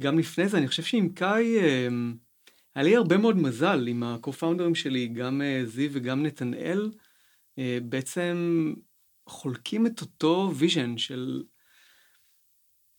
[0.00, 1.88] גם לפני זה, אני חושב שעם קאי, אה,
[2.74, 6.90] היה לי הרבה מאוד מזל עם ה-co-founders שלי, גם זיו וגם נתנאל.
[7.58, 8.72] אה, בעצם
[9.28, 11.42] חולקים את אותו vision של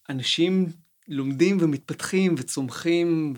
[0.09, 0.65] אנשים
[1.07, 3.33] לומדים ומתפתחים וצומחים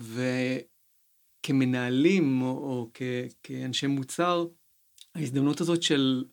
[1.40, 3.02] וכמנהלים או, או כ,
[3.42, 4.46] כאנשי מוצר,
[5.14, 6.24] ההזדמנות הזאת של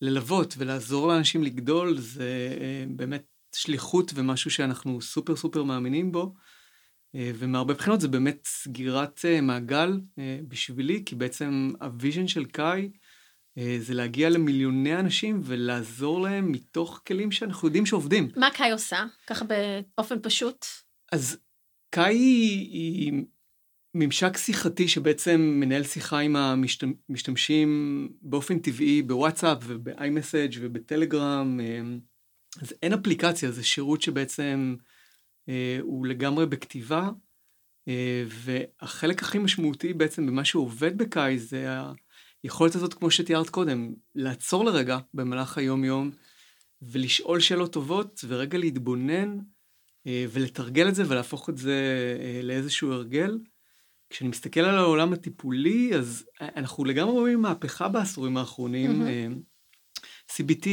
[0.00, 6.34] ללוות ולעזור לאנשים לגדול זה אה, באמת שליחות ומשהו שאנחנו סופר סופר מאמינים בו.
[7.14, 10.00] אה, ומהרבה בחינות זה באמת סגירת מעגל
[10.48, 12.90] בשבילי, כי בעצם ה vision של קאי
[13.78, 18.28] זה להגיע למיליוני אנשים ולעזור להם מתוך כלים שאנחנו יודעים שעובדים.
[18.36, 19.04] מה קאי עושה?
[19.26, 19.44] ככה
[19.96, 20.66] באופן פשוט?
[21.12, 21.38] אז
[21.90, 23.24] קאי היא, היא
[23.94, 26.36] ממשק שיחתי שבעצם מנהל שיחה עם
[27.08, 31.60] המשתמשים באופן טבעי בוואטסאפ וב iMessage ובטלגרם.
[31.60, 31.80] אה,
[32.62, 34.76] אז אין אפליקציה, זה שירות שבעצם
[35.48, 37.10] אה, הוא לגמרי בכתיבה,
[38.28, 41.66] והחלק הכי משמעותי בעצם במה שעובד בקאי זה
[42.46, 46.10] היכולת הזאת, כמו שתיארת קודם, לעצור לרגע במהלך היום-יום
[46.82, 49.38] ולשאול שאלות טובות ורגע להתבונן
[50.06, 51.74] אה, ולתרגל את זה ולהפוך את זה
[52.20, 53.38] אה, לאיזשהו הרגל.
[54.10, 59.02] כשאני מסתכל על העולם הטיפולי, אז אנחנו לגמרי רואים מהפכה בעשורים האחרונים.
[59.02, 60.00] Mm-hmm.
[60.32, 60.66] CBT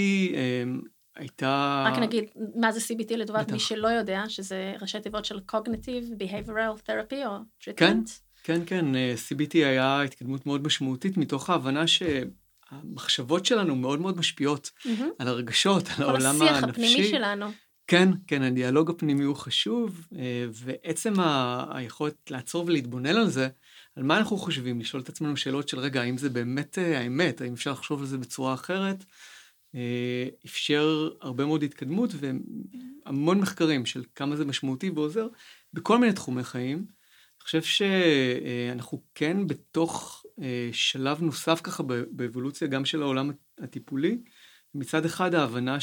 [1.15, 1.83] הייתה...
[1.87, 2.23] רק נגיד,
[2.55, 7.37] מה זה CBT לטובת מי שלא יודע, שזה ראשי תיבות של Cognitive Behavioral Therapy או
[7.61, 7.75] Treatment.
[7.75, 7.99] כן.
[8.43, 14.71] כן, כן, אה, CBT היה התקדמות מאוד משמעותית מתוך ההבנה שהמחשבות שלנו מאוד מאוד משפיעות
[14.79, 15.03] mm-hmm.
[15.19, 16.39] על הרגשות, על העולם הנפשי.
[16.39, 17.45] כל השיח הפנימי שלנו.
[17.87, 21.13] כן, כן, הדיאלוג הפנימי הוא חשוב, אה, ועצם
[21.69, 23.47] היכולת לעצור ולהתבונן על זה,
[23.95, 27.41] על מה אנחנו חושבים, לשאול את עצמנו שאלות של רגע, האם זה באמת אה, האמת,
[27.41, 29.05] האם אפשר לחשוב על זה בצורה אחרת,
[30.45, 32.09] אפשר הרבה מאוד התקדמות
[33.05, 35.27] והמון מחקרים של כמה זה משמעותי ועוזר
[35.73, 36.85] בכל מיני תחומי חיים.
[37.43, 40.25] אני חושב שאנחנו כן בתוך
[40.71, 44.17] שלב נוסף ככה באבולוציה גם של העולם הטיפולי.
[44.75, 45.77] מצד אחד ההבנה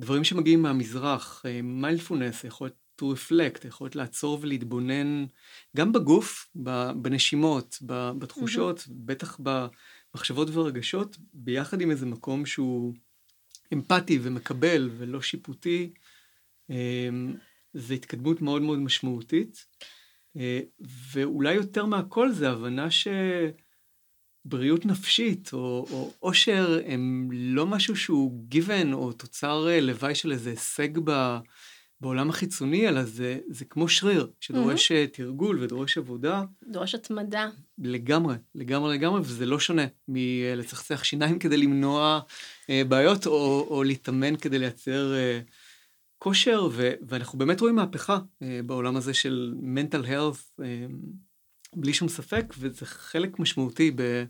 [0.00, 5.26] שדברים שמגיעים מהמזרח, מיילדפולנס, יכול להיות to reflect, יכולת לעצור ולהתבונן
[5.76, 6.50] גם בגוף,
[6.96, 7.78] בנשימות,
[8.18, 8.90] בתחושות, mm-hmm.
[8.90, 12.94] בטח במחשבות ורגשות, ביחד עם איזה מקום שהוא
[13.72, 15.92] אמפתי ומקבל ולא שיפוטי,
[17.74, 19.66] זה התקדמות מאוד מאוד משמעותית.
[20.36, 20.60] אה,
[21.12, 22.88] ואולי יותר מהכל זה הבנה
[24.46, 30.32] שבריאות נפשית או, או אושר הם לא משהו שהוא given או תוצר אה, לוואי של
[30.32, 31.38] איזה הישג ב...
[32.00, 35.16] בעולם החיצוני, אלא זה, זה כמו שריר, שדורש mm-hmm.
[35.16, 36.44] תרגול ודורש עבודה.
[36.68, 37.48] דורש התמדה.
[37.78, 42.20] לגמרי, לגמרי לגמרי, וזה לא שונה מלצחצח שיניים כדי למנוע
[42.70, 45.40] אה, בעיות, או, או להתאמן כדי לייצר אה,
[46.18, 50.86] כושר, ו, ואנחנו באמת רואים מהפכה אה, בעולם הזה של mental health, אה,
[51.76, 54.24] בלי שום ספק, וזה חלק משמעותי ב...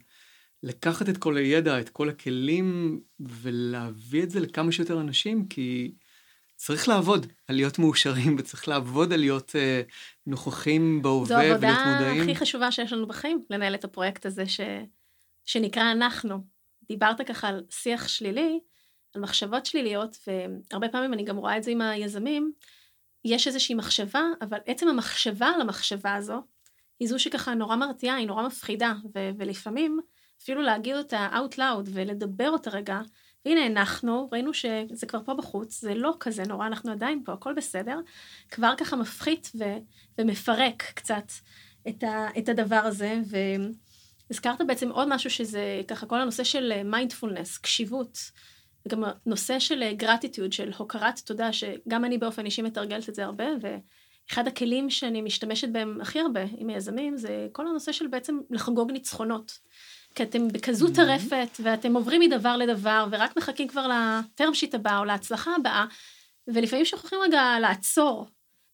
[0.62, 5.92] לקחת את כל הידע, את כל הכלים, ולהביא את זה לכמה שיותר אנשים, כי...
[6.58, 9.82] צריך לעבוד על להיות מאושרים, וצריך לעבוד על להיות אה,
[10.26, 11.78] נוכחים בהווה ולהיות מודעים.
[11.78, 14.60] זו העבודה הכי חשובה שיש לנו בחיים, לנהל את הפרויקט הזה ש...
[15.44, 16.44] שנקרא אנחנו.
[16.88, 18.60] דיברת ככה על שיח שלילי,
[19.18, 20.16] על מחשבות שליליות,
[20.70, 22.52] והרבה פעמים אני גם רואה את זה עם היזמים,
[23.24, 26.42] יש איזושהי מחשבה, אבל עצם המחשבה על המחשבה הזו,
[27.00, 30.00] היא זו שככה נורא מרתיעה, היא נורא מפחידה, ו- ולפעמים
[30.42, 33.00] אפילו להגיד אותה out loud ולדבר אותה רגע,
[33.46, 37.54] הנה אנחנו, ראינו שזה כבר פה בחוץ, זה לא כזה נורא, אנחנו עדיין פה, הכל
[37.54, 37.98] בסדר.
[38.50, 39.64] כבר ככה מפחית ו,
[40.18, 41.32] ומפרק קצת
[41.88, 43.20] את, ה, את הדבר הזה,
[44.30, 48.18] והזכרת בעצם עוד משהו שזה ככה כל הנושא של מיינדפולנס, קשיבות,
[48.86, 53.44] וגם הנושא של gratitude, של הוקרת תודה, שגם אני באופן אישי מתרגלת את זה הרבה,
[53.60, 58.92] ואחד הכלים שאני משתמשת בהם הכי הרבה עם היזמים, זה כל הנושא של בעצם לחגוג
[58.92, 59.58] ניצחונות.
[60.14, 60.94] כי אתם בכזו mm-hmm.
[60.94, 65.86] טרפת, ואתם עוברים מדבר לדבר, ורק מחכים כבר ל term sheet הבא או להצלחה הבאה,
[66.48, 68.26] ולפעמים שוכחים רגע לעצור,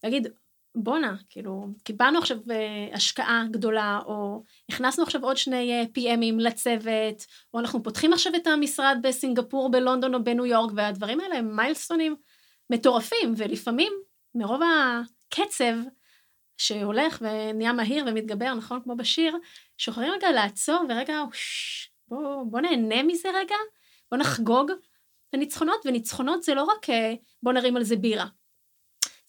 [0.03, 0.27] להגיד,
[0.75, 7.25] בואנה, כאילו, קיבלנו עכשיו uh, השקעה גדולה, או הכנסנו עכשיו עוד שני uh, PMים לצוות,
[7.53, 12.15] או אנחנו פותחים עכשיו את המשרד בסינגפור, בלונדון או בניו יורק, והדברים האלה הם מיילסטונים
[12.69, 13.93] מטורפים, ולפעמים,
[14.35, 15.73] מרוב הקצב,
[16.57, 18.81] שהולך ונהיה מהיר ומתגבר, נכון?
[18.83, 19.37] כמו בשיר,
[19.77, 21.23] שוחררים רגע לעצור ורגע,
[22.07, 23.55] בוא, בוא נהנה מזה רגע,
[24.11, 28.25] בוא נחגוג את הניצחונות, וניצחונות זה לא רק אה, בוא נרים על זה בירה.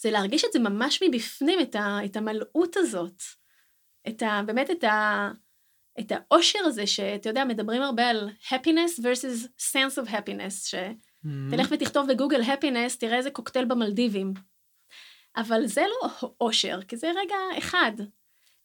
[0.07, 3.23] זה להרגיש את זה ממש מבפנים, את, ה, את המלאות הזאת,
[4.09, 5.31] את ה, באמת את, ה,
[6.01, 11.75] את האושר הזה, שאתה יודע, מדברים הרבה על happiness versus sense of happiness, שתלך mm-hmm.
[11.75, 14.35] ותכתוב בגוגל happiness, תראה איזה קוקטייל במלדיבים.
[15.37, 17.93] אבל זה לא אושר, כי זה רגע אחד.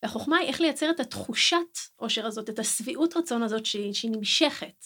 [0.04, 4.86] והחוכמה היא איך לייצר את התחושת אושר הזאת, את השביעות רצון הזאת שהיא, שהיא נמשכת.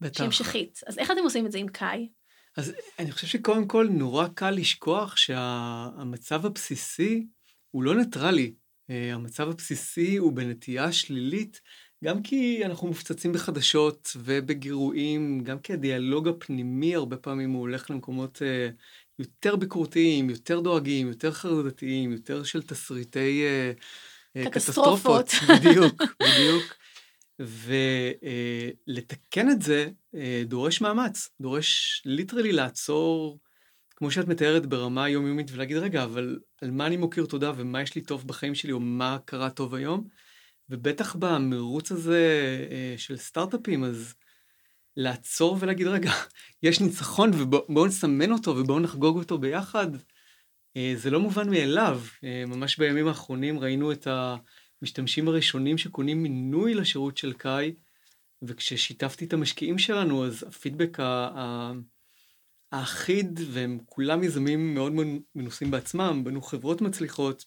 [0.00, 0.16] בטח.
[0.16, 0.80] שהיא המשכית.
[0.86, 2.08] אז איך אתם עושים את זה עם קאי?
[2.58, 6.46] אז אני חושב שקודם כל נורא קל לשכוח שהמצב שה...
[6.46, 7.26] הבסיסי
[7.70, 8.54] הוא לא ניטרלי.
[8.90, 11.60] אה, המצב הבסיסי הוא בנטייה שלילית,
[12.04, 18.42] גם כי אנחנו מופצצים בחדשות ובגירויים, גם כי הדיאלוג הפנימי הרבה פעמים הוא הולך למקומות
[18.42, 18.68] אה,
[19.18, 23.42] יותר ביקורתיים, יותר דואגים, יותר חרדתיים, יותר של תסריטי
[24.36, 25.28] uh, קטסטרופות.
[25.28, 25.58] קטסטרופות.
[25.60, 26.74] בדיוק, בדיוק.
[28.88, 33.40] ולתקן את זה uh, דורש מאמץ, דורש ליטרלי לעצור,
[33.96, 37.94] כמו שאת מתארת ברמה יומיומית, ולהגיד, רגע, אבל על מה אני מוקיר תודה ומה יש
[37.94, 40.08] לי טוב בחיים שלי, או מה קרה טוב היום?
[40.68, 44.14] ובטח במרוץ הזה uh, של סטארט-אפים, אז
[44.96, 46.10] לעצור ולהגיד, רגע,
[46.62, 49.88] יש ניצחון ובואו נסמן אותו ובואו נחגוג אותו ביחד.
[50.76, 52.00] אה, זה לא מובן מאליו.
[52.24, 54.06] אה, ממש בימים האחרונים ראינו את
[54.82, 57.74] המשתמשים הראשונים שקונים מינוי לשירות של קאי,
[58.42, 60.98] וכששיתפתי את המשקיעים שלנו, אז הפידבק
[62.72, 64.92] האחיד, והם כולם יזמים מאוד
[65.34, 67.44] מנוסים בעצמם, בנו חברות מצליחות,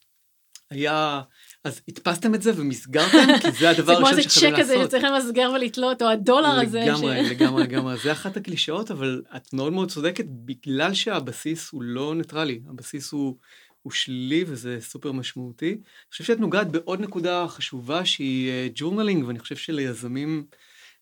[0.71, 1.21] היה
[1.63, 4.61] אז הדפסתם את זה ומסגרתם, כי זה הדבר הראשון שחייבים לעשות.
[4.61, 6.79] זה כמו איזה צ'ק כזה שצריך למסגר ולתלות, או הדולר הזה.
[6.79, 7.97] לגמרי, לגמרי, לגמרי.
[7.97, 13.37] זה אחת הקלישאות, אבל את מאוד מאוד צודקת, בגלל שהבסיס הוא לא ניטרלי, הבסיס הוא,
[13.81, 15.71] הוא שלילי וזה סופר משמעותי.
[15.71, 20.45] אני חושב שאת נוגעת בעוד נקודה חשובה שהיא journaling, ואני חושב שליזמים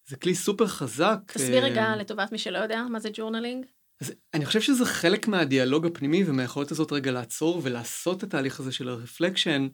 [0.07, 1.17] זה כלי סופר חזק.
[1.25, 3.65] תסביר רגע לטובת מי שלא יודע, מה זה journaling?
[4.01, 8.71] אז אני חושב שזה חלק מהדיאלוג הפנימי ומהיכולת הזאת רגע לעצור ולעשות את התהליך הזה
[8.71, 9.67] של ה reflection.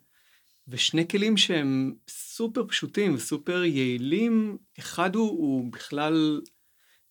[0.67, 6.41] ושני כלים שהם סופר פשוטים וסופר יעילים, אחד הוא, הוא בכלל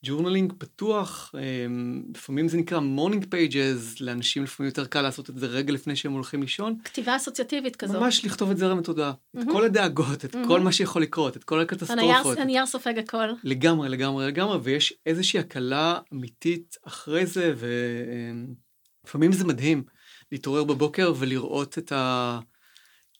[0.05, 5.47] journaling פתוח, אמ, לפעמים זה נקרא morning pages, לאנשים לפעמים יותר קל לעשות את זה
[5.47, 6.77] רגע לפני שהם הולכים לישון.
[6.85, 7.97] כתיבה אסוציאטיבית כזאת.
[7.97, 9.43] ממש לכתוב את זרם התודעה, mm-hmm.
[9.43, 10.49] את כל הדאגות, את mm-hmm.
[10.49, 11.99] כל מה שיכול לקרות, את כל הקטסטרופות.
[11.99, 13.29] הנייר, הנייר סופג הכל.
[13.45, 17.55] לגמרי, לגמרי, לגמרי, ויש איזושהי הקלה אמיתית אחרי זה,
[19.05, 19.83] ולפעמים זה מדהים
[20.33, 22.39] להתעורר בבוקר ולראות את ה...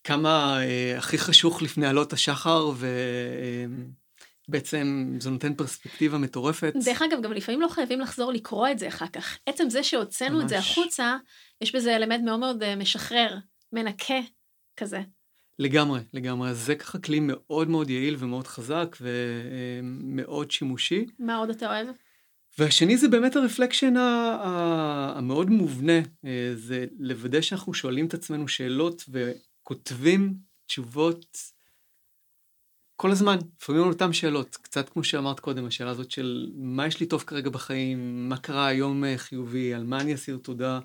[0.05, 2.87] כמה אה, הכי חשוך לפני עלות השחר, ו...
[2.87, 3.67] אה,
[4.49, 6.73] בעצם זה נותן פרספקטיבה מטורפת.
[6.85, 9.39] דרך אגב, גם לפעמים לא חייבים לחזור לקרוא את זה אחר כך.
[9.47, 11.17] עצם זה שהוצאנו את זה החוצה,
[11.61, 13.37] יש בזה אלמנט מאוד מאוד אה, משחרר,
[13.73, 14.21] מנקה
[14.77, 15.01] כזה.
[15.59, 16.51] לגמרי, לגמרי.
[16.51, 21.07] אז זה ככה כלי מאוד מאוד יעיל ומאוד חזק ומאוד שימושי.
[21.19, 21.87] מה עוד אתה אוהב?
[22.59, 30.35] והשני זה באמת הרפלקשן המאוד מובנה, אה, זה לוודא שאנחנו שואלים את עצמנו שאלות וכותבים
[30.67, 31.54] תשובות
[32.97, 37.01] כל הזמן, לפעמים על אותן שאלות, קצת כמו שאמרת קודם, השאלה הזאת של מה יש
[37.01, 40.81] לי טוב כרגע בחיים, מה קרה היום אה, חיובי, על מה אני אסיר תודה,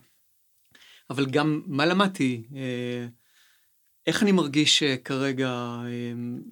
[1.10, 3.07] אבל גם מה למדתי, אה,
[4.07, 5.82] איך אני מרגיש אה, כרגע,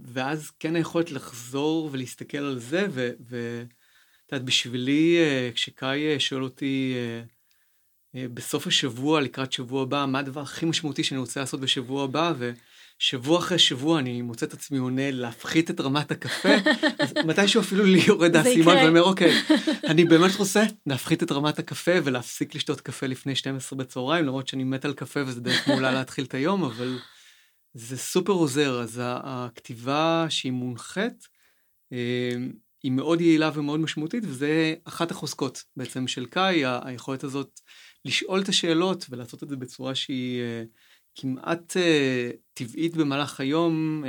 [0.05, 5.17] ואז כן היכולת לחזור ולהסתכל על זה, ואת יודעת, בשבילי,
[5.53, 6.93] כשקאי שואל אותי
[8.13, 12.51] בסוף השבוע, לקראת שבוע הבא, מה הדבר הכי משמעותי שאני רוצה לעשות בשבוע הבא, ו...
[12.99, 16.55] שבוע אחרי שבוע אני מוצא את עצמי עונה להפחית את רמת הקפה,
[16.99, 19.31] אז מתישהו אפילו לי יורד האסימון ואומר, אוקיי,
[19.91, 24.63] אני באמת רוצה להפחית את רמת הקפה ולהפסיק לשתות קפה לפני 12 בצהריים, למרות שאני
[24.63, 26.99] מת על קפה וזה דרך מעולה להתחיל את היום, אבל
[27.73, 31.27] זה סופר עוזר, אז הכתיבה שהיא מונחית,
[31.93, 32.33] אה,
[32.83, 37.59] היא מאוד יעילה ומאוד משמעותית, וזה אחת החוזקות בעצם של קאי, היכולת הזאת
[38.05, 40.41] לשאול את השאלות ולעשות את זה בצורה שהיא...
[40.41, 40.63] אה,
[41.20, 44.07] כמעט uh, טבעית במהלך היום, uh,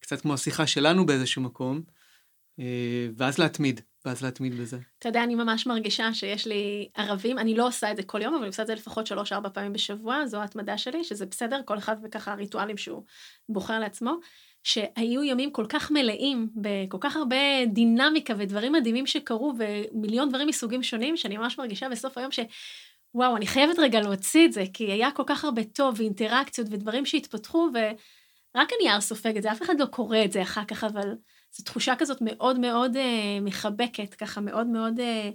[0.00, 1.82] קצת כמו השיחה שלנו באיזשהו מקום,
[2.60, 2.62] uh,
[3.16, 4.78] ואז להתמיד, ואז להתמיד בזה.
[4.98, 8.34] אתה יודע, אני ממש מרגישה שיש לי ערבים, אני לא עושה את זה כל יום,
[8.34, 11.78] אבל אני עושה את זה לפחות שלוש-ארבע פעמים בשבוע, זו ההתמדה שלי, שזה בסדר, כל
[11.78, 13.02] אחד וככה הריטואלים שהוא
[13.48, 14.16] בוחר לעצמו.
[14.64, 20.82] שהיו ימים כל כך מלאים, בכל כך הרבה דינמיקה ודברים מדהימים שקרו, ומיליון דברים מסוגים
[20.82, 22.40] שונים, שאני ממש מרגישה בסוף היום ש...
[23.14, 27.06] וואו, אני חייבת רגע להוציא את זה, כי היה כל כך הרבה טוב ואינטראקציות ודברים
[27.06, 31.14] שהתפתחו, ורק הנייר סופג את זה, אף אחד לא קורא את זה אחר כך, אבל
[31.56, 35.30] זו תחושה כזאת מאוד מאוד אה, מחבקת, ככה מאוד מאוד אה,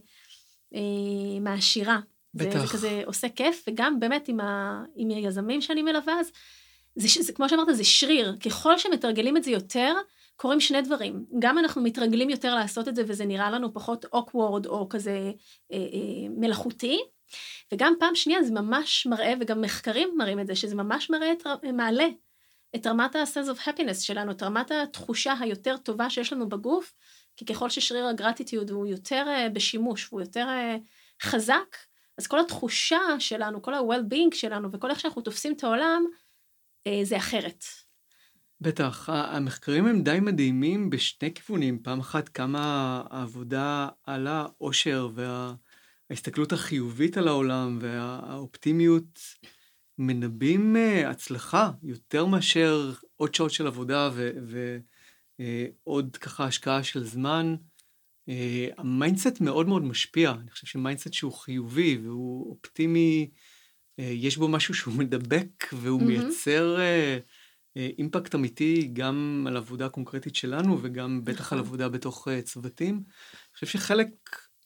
[0.75, 1.99] אה, מעשירה.
[2.33, 2.59] בטח.
[2.59, 6.31] זה, זה כזה עושה כיף, וגם באמת עם, ה, עם היזמים שאני מלווה, אז
[6.95, 8.35] זה, זה, כמו שאמרת, זה שריר.
[8.45, 9.93] ככל שמתרגלים את זה יותר,
[10.35, 11.25] קורים שני דברים.
[11.39, 15.31] גם אנחנו מתרגלים יותר לעשות את זה, וזה נראה לנו פחות אוקוורד או כזה
[15.71, 16.99] אה, אה, מלאכותי,
[17.73, 21.43] וגם פעם שנייה זה ממש מראה, וגם מחקרים מראים את זה, שזה ממש מראה את,
[21.73, 22.07] מעלה
[22.75, 26.93] את רמת ה-sense of happiness שלנו, את רמת התחושה היותר טובה שיש לנו בגוף,
[27.37, 31.77] כי ככל ששריר הגרטיטיוד הוא יותר uh, בשימוש, הוא יותר uh, חזק,
[32.17, 36.05] אז כל התחושה שלנו, כל ה-well-being שלנו וכל איך שאנחנו תופסים את העולם,
[36.87, 37.63] uh, זה אחרת.
[38.61, 41.83] בטח, המחקרים הם די מדהימים בשני כיוונים.
[41.83, 45.53] פעם אחת כמה העבודה על העושר וה...
[46.09, 49.19] ההסתכלות החיובית על העולם והאופטימיות
[49.97, 54.09] מנבאים אה, הצלחה יותר מאשר עוד שעות של עבודה
[55.37, 57.55] ועוד אה, ככה השקעה של זמן.
[58.29, 63.29] אה, ה mindset מאוד מאוד משפיע, אני חושב ש mindset שהוא חיובי והוא אופטימי,
[63.97, 66.05] יש בו משהו שהוא מדבק והוא mm-hmm.
[66.05, 66.77] מייצר
[67.75, 71.67] אימפקט אמיתי גם על עבודה קונקרטית שלנו וגם בטח על נכון.
[71.67, 72.95] עבודה בתוך צוותים.
[72.95, 74.09] אני חושב שחלק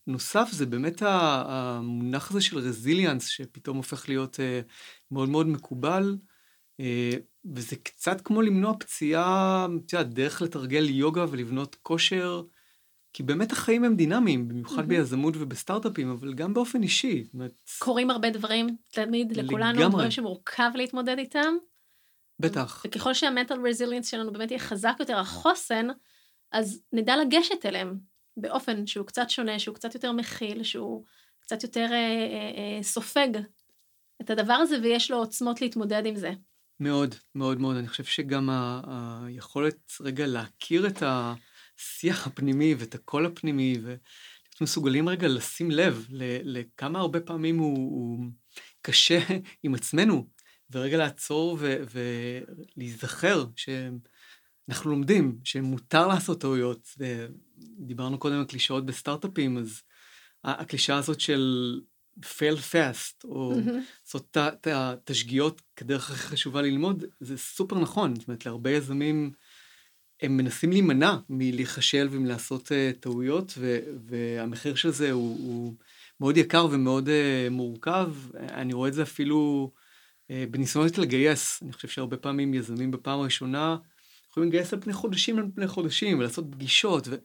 [0.07, 4.61] נוסף זה באמת המונח הזה של resilience, שפתאום הופך להיות אה,
[5.11, 6.17] מאוד מאוד מקובל,
[6.79, 7.11] אה,
[7.55, 12.43] וזה קצת כמו למנוע פציעה, את יודעת, דרך לתרגל יוגה ולבנות כושר,
[13.13, 14.87] כי באמת החיים הם דינמיים, במיוחד mm-hmm.
[14.87, 17.23] ביזמות ובסטארט-אפים, אבל גם באופן אישי.
[17.33, 17.51] באמת...
[17.79, 19.89] קורים הרבה דברים, תמיד, לכולנו, לגמרי.
[19.89, 21.53] דברים שמורכב להתמודד איתם.
[22.39, 22.83] בטח.
[22.87, 25.87] וככל שהמנטל רזיליאנס שלנו באמת יהיה חזק יותר, החוסן,
[26.51, 28.10] אז נדע לגשת אליהם.
[28.37, 31.05] באופן שהוא קצת שונה, שהוא קצת יותר מכיל, שהוא
[31.39, 33.27] קצת יותר אה, אה, אה, סופג
[34.21, 36.31] את הדבר הזה ויש לו עוצמות להתמודד עם זה.
[36.79, 37.75] מאוד, מאוד מאוד.
[37.75, 45.09] אני חושב שגם ה- היכולת רגע להכיר את השיח הפנימי ואת הקול הפנימי, ולהיות מסוגלים
[45.09, 46.05] רגע לשים לב
[46.43, 48.25] לכמה הרבה פעמים הוא, הוא
[48.81, 49.19] קשה
[49.63, 50.27] עם עצמנו,
[50.71, 51.83] ורגע לעצור ו-
[52.77, 56.87] ולהיזכר שאנחנו לומדים שמותר לעשות טעויות,
[57.79, 59.81] דיברנו קודם על קלישאות בסטארט-אפים, אז
[60.43, 61.79] הקלישאה הזאת של
[62.19, 63.53] fail fast, או
[64.05, 68.15] לעשות את השגיאות כדרך הכי חשובה ללמוד, זה סופר נכון.
[68.15, 69.31] זאת אומרת, להרבה יזמים,
[70.21, 75.75] הם מנסים להימנע מלהיכשל ומלעשות uh, טעויות, ו, והמחיר של זה הוא, הוא
[76.19, 78.13] מאוד יקר ומאוד uh, מורכב.
[78.35, 79.71] אני רואה את זה אפילו
[80.27, 81.63] uh, בניסיונות לגייס.
[81.63, 83.77] אני חושב שהרבה פעמים יזמים בפעם הראשונה
[84.29, 87.15] יכולים לגייס על פני חודשים על פני חודשים, ולעשות פגישות, ו...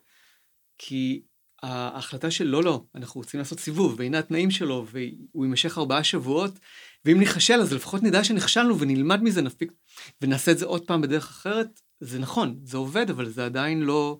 [0.78, 1.22] כי
[1.62, 6.58] ההחלטה של לא, לא, אנחנו רוצים לעשות סיבוב, והנה התנאים שלו, והוא יימשך ארבעה שבועות,
[7.04, 9.72] ואם ניכשל, אז לפחות נדע שנכשלנו ונלמד מזה, נפיק,
[10.20, 11.80] ונעשה את זה עוד פעם בדרך אחרת.
[12.00, 14.18] זה נכון, זה עובד, אבל זה עדיין לא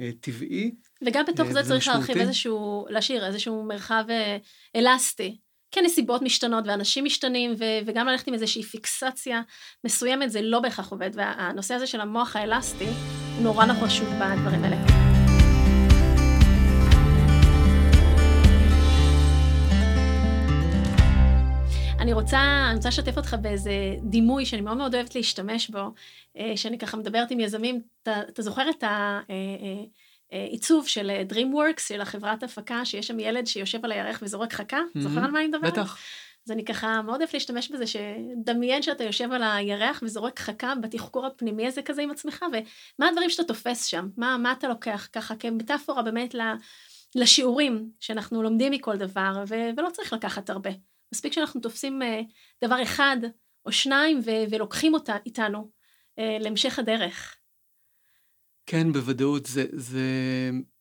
[0.00, 0.74] אה, טבעי.
[1.06, 1.98] וגם בתוך אה, זה צריך משמעותי.
[1.98, 4.36] להרחיב איזשהו, להשאיר איזשהו מרחב אה,
[4.76, 5.38] אלסטי.
[5.70, 9.42] כן, נסיבות משתנות ואנשים משתנים, ו- וגם ללכת עם איזושהי פיקסציה
[9.84, 14.64] מסוימת, זה לא בהכרח עובד, והנושא הזה של המוח האלסטי הוא נורא נורא חשוב בדברים
[14.64, 14.97] האלה.
[22.08, 23.70] אני רוצה, אני רוצה לשתף אותך באיזה
[24.02, 25.94] דימוי שאני מאוד מאוד אוהבת להשתמש בו,
[26.36, 28.84] אה, שאני ככה מדברת עם יזמים, אתה, אתה זוכר את
[30.30, 34.52] העיצוב אה, אה, של DreamWorks, של החברת הפקה, שיש שם ילד שיושב על הירח וזורק
[34.52, 34.78] חכה?
[34.78, 35.00] Mm-hmm.
[35.00, 35.72] זוכר על מה אני מדברת?
[35.72, 35.98] בטח.
[36.46, 41.26] אז אני ככה מאוד אוהבת להשתמש בזה, שדמיין שאתה יושב על הירח וזורק חכה בתחקור
[41.26, 44.08] הפנימי הזה כזה עם עצמך, ומה הדברים שאתה תופס שם?
[44.16, 46.34] מה, מה אתה לוקח ככה כמטאפורה באמת
[47.14, 50.70] לשיעורים שאנחנו לומדים מכל דבר, ו- ולא צריך לקחת הרבה.
[51.12, 52.20] מספיק שאנחנו תופסים אה,
[52.64, 53.16] דבר אחד
[53.66, 55.70] או שניים ו- ולוקחים אותה איתנו
[56.18, 57.36] אה, להמשך הדרך.
[58.66, 59.46] כן, בוודאות.
[59.46, 60.00] זה, זה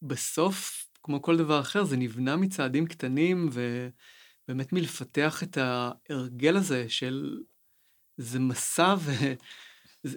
[0.01, 7.39] בסוף, כמו כל דבר אחר, זה נבנה מצעדים קטנים, ובאמת מלפתח את ההרגל הזה של...
[8.17, 9.35] זה מסע וזה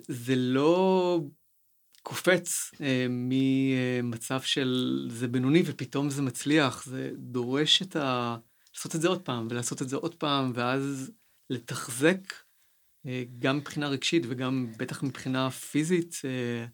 [0.09, 1.21] זה לא
[2.03, 8.37] קופץ אה, ממצב של זה בינוני ופתאום זה מצליח, זה דורש את ה...
[8.81, 11.11] לעשות את זה עוד פעם, ולעשות את זה עוד פעם, ואז
[11.51, 12.33] לתחזק
[13.07, 16.67] אה, גם מבחינה רגשית וגם בטח מבחינה פיזית, אה,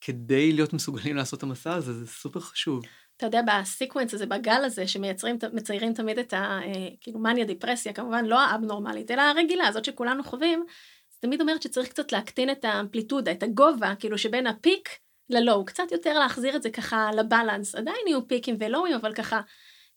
[0.00, 2.84] כדי להיות מסוגלים לעשות את המסע הזה, זה סופר חשוב.
[3.16, 6.60] אתה יודע, בסיקוונס הזה, בגל הזה, שמציירים תמיד את ה...
[6.64, 10.64] אה, כאילו מניה דיפרסיה, כמובן לא האבנורמלית, אלא הרגילה, זאת שכולנו חווים,
[11.12, 14.88] אז תמיד אומרת שצריך קצת להקטין את האמפליטודה, את הגובה, כאילו שבין הפיק
[15.30, 17.74] ללואו, קצת יותר להחזיר את זה ככה לבלנס.
[17.74, 19.40] עדיין יהיו פיקים ולואוים, אבל ככה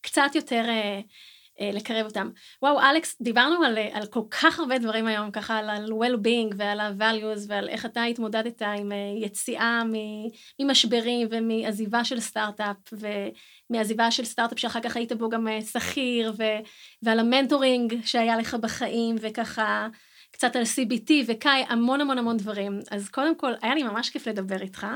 [0.02, 1.00] קצת יותר אה,
[1.60, 2.30] אה, לקרב אותם.
[2.62, 6.80] וואו, אלכס, דיברנו על, אה, על כל כך הרבה דברים היום, ככה על ה-well-being ועל
[6.80, 8.96] ה-values ועל איך אתה התמודדת עם אה,
[9.26, 9.82] יציאה
[10.60, 12.76] ממשברים ומעזיבה של סטארט-אפ
[13.70, 16.32] ומעזיבה של סטארט-אפ שאחר כך היית בו גם אה, שכיר
[17.02, 19.88] ועל המנטורינג שהיה לך בחיים וככה
[20.32, 22.80] קצת על CBT וקאי, המון המון המון דברים.
[22.90, 24.86] אז קודם כל, היה לי ממש כיף לדבר איתך.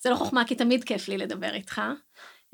[0.00, 1.82] זה לא חוכמה כי תמיד כיף לי לדבר איתך.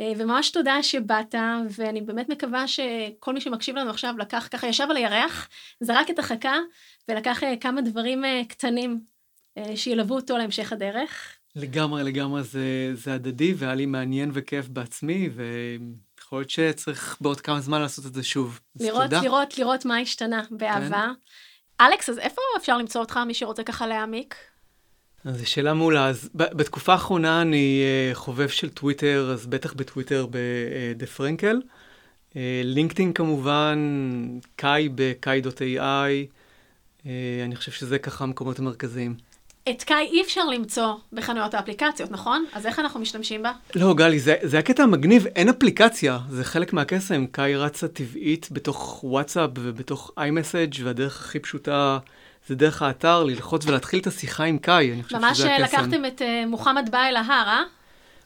[0.00, 1.34] אה, וממש תודה שבאת,
[1.70, 5.48] ואני באמת מקווה שכל מי שמקשיב לנו עכשיו לקח, ככה ישב על הירח,
[5.80, 6.56] זרק את החכה,
[7.08, 9.00] ולקח אה, כמה דברים אה, קטנים
[9.74, 11.38] שילוו אותו להמשך הדרך.
[11.56, 17.60] לגמרי, לגמרי, זה, זה הדדי, והיה לי מעניין וכיף בעצמי, ויכול להיות שצריך בעוד כמה
[17.60, 18.60] זמן לעשות את זה שוב.
[18.80, 19.22] לראות, תודה.
[19.22, 21.06] לראות, לראות מה השתנה, באהבה.
[21.78, 21.84] כן.
[21.84, 24.34] אלכס, אז איפה אפשר למצוא אותך, מי שרוצה ככה להעמיק?
[25.28, 26.08] אז זו שאלה מעולה.
[26.08, 31.60] אז בתקופה האחרונה אני uh, חובב של טוויטר, אז בטח בטוויטר ב The Frenkel.
[32.30, 33.78] Uh, LinkedIn כמובן,
[34.56, 34.88] קאי.
[37.02, 37.06] Uh,
[37.44, 39.14] אני חושב שזה ככה המקומות המרכזיים.
[39.70, 42.44] את קאי אי אפשר למצוא בחנויות האפליקציות, נכון?
[42.52, 43.52] אז איך אנחנו משתמשים בה?
[43.74, 47.26] לא, גלי, זה, זה הקטע המגניב, אין אפליקציה, זה חלק מהקסם.
[47.26, 51.98] קאי רצה טבעית בתוך וואטסאפ ובתוך איימסאג' והדרך הכי פשוטה
[52.48, 55.62] זה דרך האתר, ללחוץ ולהתחיל את השיחה עם קאי, אני חושב שזה הקסם.
[55.62, 57.62] ממש לקחתם את uh, מוחמד בא אל ההר, אה?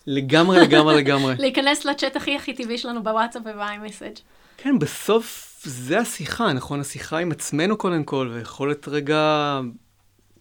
[0.06, 1.34] לגמרי, לגמרי, לגמרי.
[1.38, 4.14] להיכנס לצ'אט הכי הכי טבעי שלנו בוואטסאפ וב iMessage.
[4.56, 6.80] כן, בסוף זה השיחה, נכון?
[6.80, 9.60] השיחה עם עצמנו קודם כל, ויכולת רגע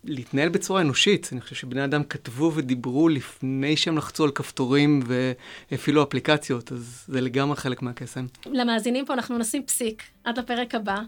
[0.04, 1.30] להתנהל בצורה אנושית.
[1.32, 7.22] אני חושב שבני אדם כתבו ודיברו לפני שהם לחצו על כפתורים והפעילו אפליקציות, אז זה
[7.22, 8.26] לגמרי חלק מהקסם.
[8.46, 11.02] למאזינים פה אנחנו נשים פסיק עד לפרק הבא.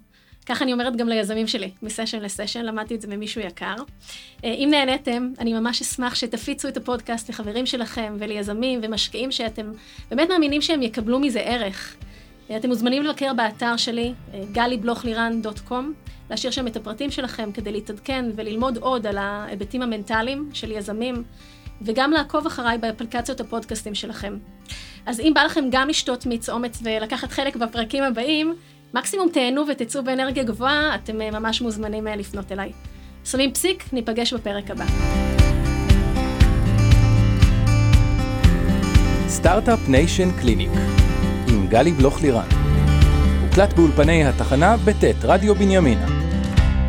[0.45, 3.75] ככה אני אומרת גם ליזמים שלי, מסשן לסשן, למדתי את זה ממישהו יקר.
[4.43, 9.71] אה, אם נהניתם, אני ממש אשמח שתפיצו את הפודקאסט לחברים שלכם וליזמים ומשקיעים שאתם
[10.11, 11.95] באמת מאמינים שהם יקבלו מזה ערך.
[12.49, 15.93] אה, אתם מוזמנים לבקר באתר שלי, אה, גלי-בלוך-לירן.קום,
[16.29, 21.23] להשאיר שם את הפרטים שלכם כדי להתעדכן וללמוד עוד על ההיבטים המנטליים של יזמים,
[21.81, 24.37] וגם לעקוב אחריי באפליקציות הפודקאסטים שלכם.
[25.05, 28.55] אז אם בא לכם גם לשתות מיץ אומץ ולקחת חלק בפרקים הבאים,
[28.93, 32.71] מקסימום תהנו ותצאו באנרגיה גבוהה, אתם אה, ממש מוזמנים אה, לפנות אליי.
[33.25, 34.85] שמים פסיק, ניפגש בפרק הבא.
[39.27, 40.69] Startup Nation Clinic
[41.47, 42.47] עם גלי בלוך לירן
[43.41, 46.07] הוקלט באולפני התחנה בטית רדיו בנימינה.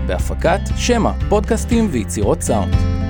[0.06, 3.03] בהפקת שמע, פודקאסטים ויצירות סאונד.